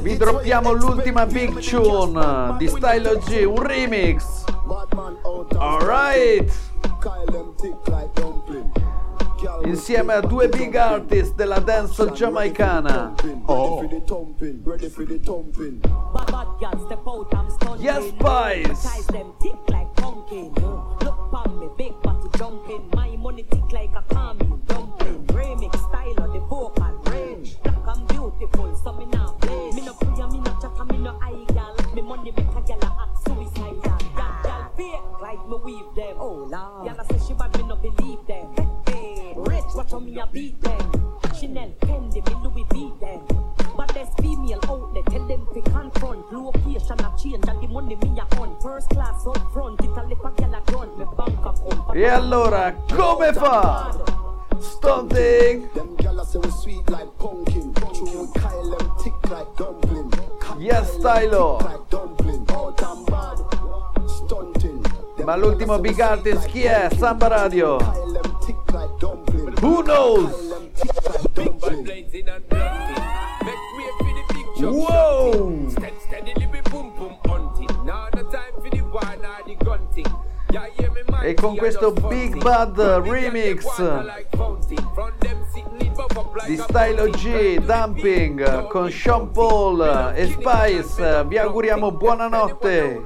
[0.00, 4.44] vi droppiamo l'ultima big tune di Stylo G, un remix.
[5.54, 6.50] Alright!
[9.64, 13.12] Insieme a due big artist della dancehall giamaicana.
[13.48, 13.82] Oh.
[14.64, 15.80] Ready for the thumping.
[15.84, 16.12] Oh.
[16.14, 17.82] Bad bad girl step out, I'm stunning.
[17.84, 18.82] Yes, boys.
[18.82, 20.52] Ties them tick like pumpkin.
[20.54, 22.88] Look pon me, big body jumping.
[22.94, 24.41] My money tick like a calming
[36.52, 36.86] lord.
[36.86, 38.46] Gal a say she bad, me no believe them.
[38.86, 39.34] Hey, hey.
[39.36, 41.18] Rich Watch how me a beat them.
[41.38, 43.20] Chanel, Fendi, me Louis V them.
[43.76, 46.32] But there's female outlet, tell them to confront.
[46.32, 48.60] Location a change and the money me a on.
[48.60, 50.98] First class up front, it a lip a gyal a gun.
[50.98, 51.96] Me bank account.
[51.96, 53.90] E allora, come fa?
[54.60, 55.68] Stunting!
[55.74, 57.72] Them gyal say we sweet like pumpkin.
[57.74, 60.12] True we Kyle them thick like dumpling.
[60.60, 61.58] Yes, Stylo!
[61.58, 62.46] Like dumpling.
[62.48, 63.51] Hot and bad.
[65.24, 66.88] Ma l'ultimo big artist chi è?
[66.96, 67.76] Samba Radio!
[69.60, 70.50] Who knows?
[74.60, 75.70] Wow!
[81.22, 83.64] E con questo Big Bad Remix
[86.46, 93.02] di Stylo G, Dumping con Sean Paul e Spice, vi auguriamo buonanotte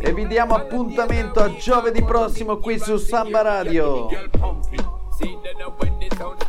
[0.00, 4.08] e vi diamo appuntamento a giovedì prossimo qui su Samba Radio.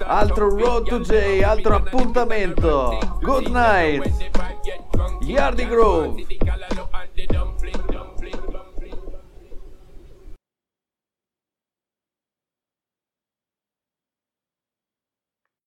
[0.03, 2.97] Altro Road to J, altro appuntamento.
[3.21, 4.29] Good night.
[5.21, 6.25] Yardy Grove.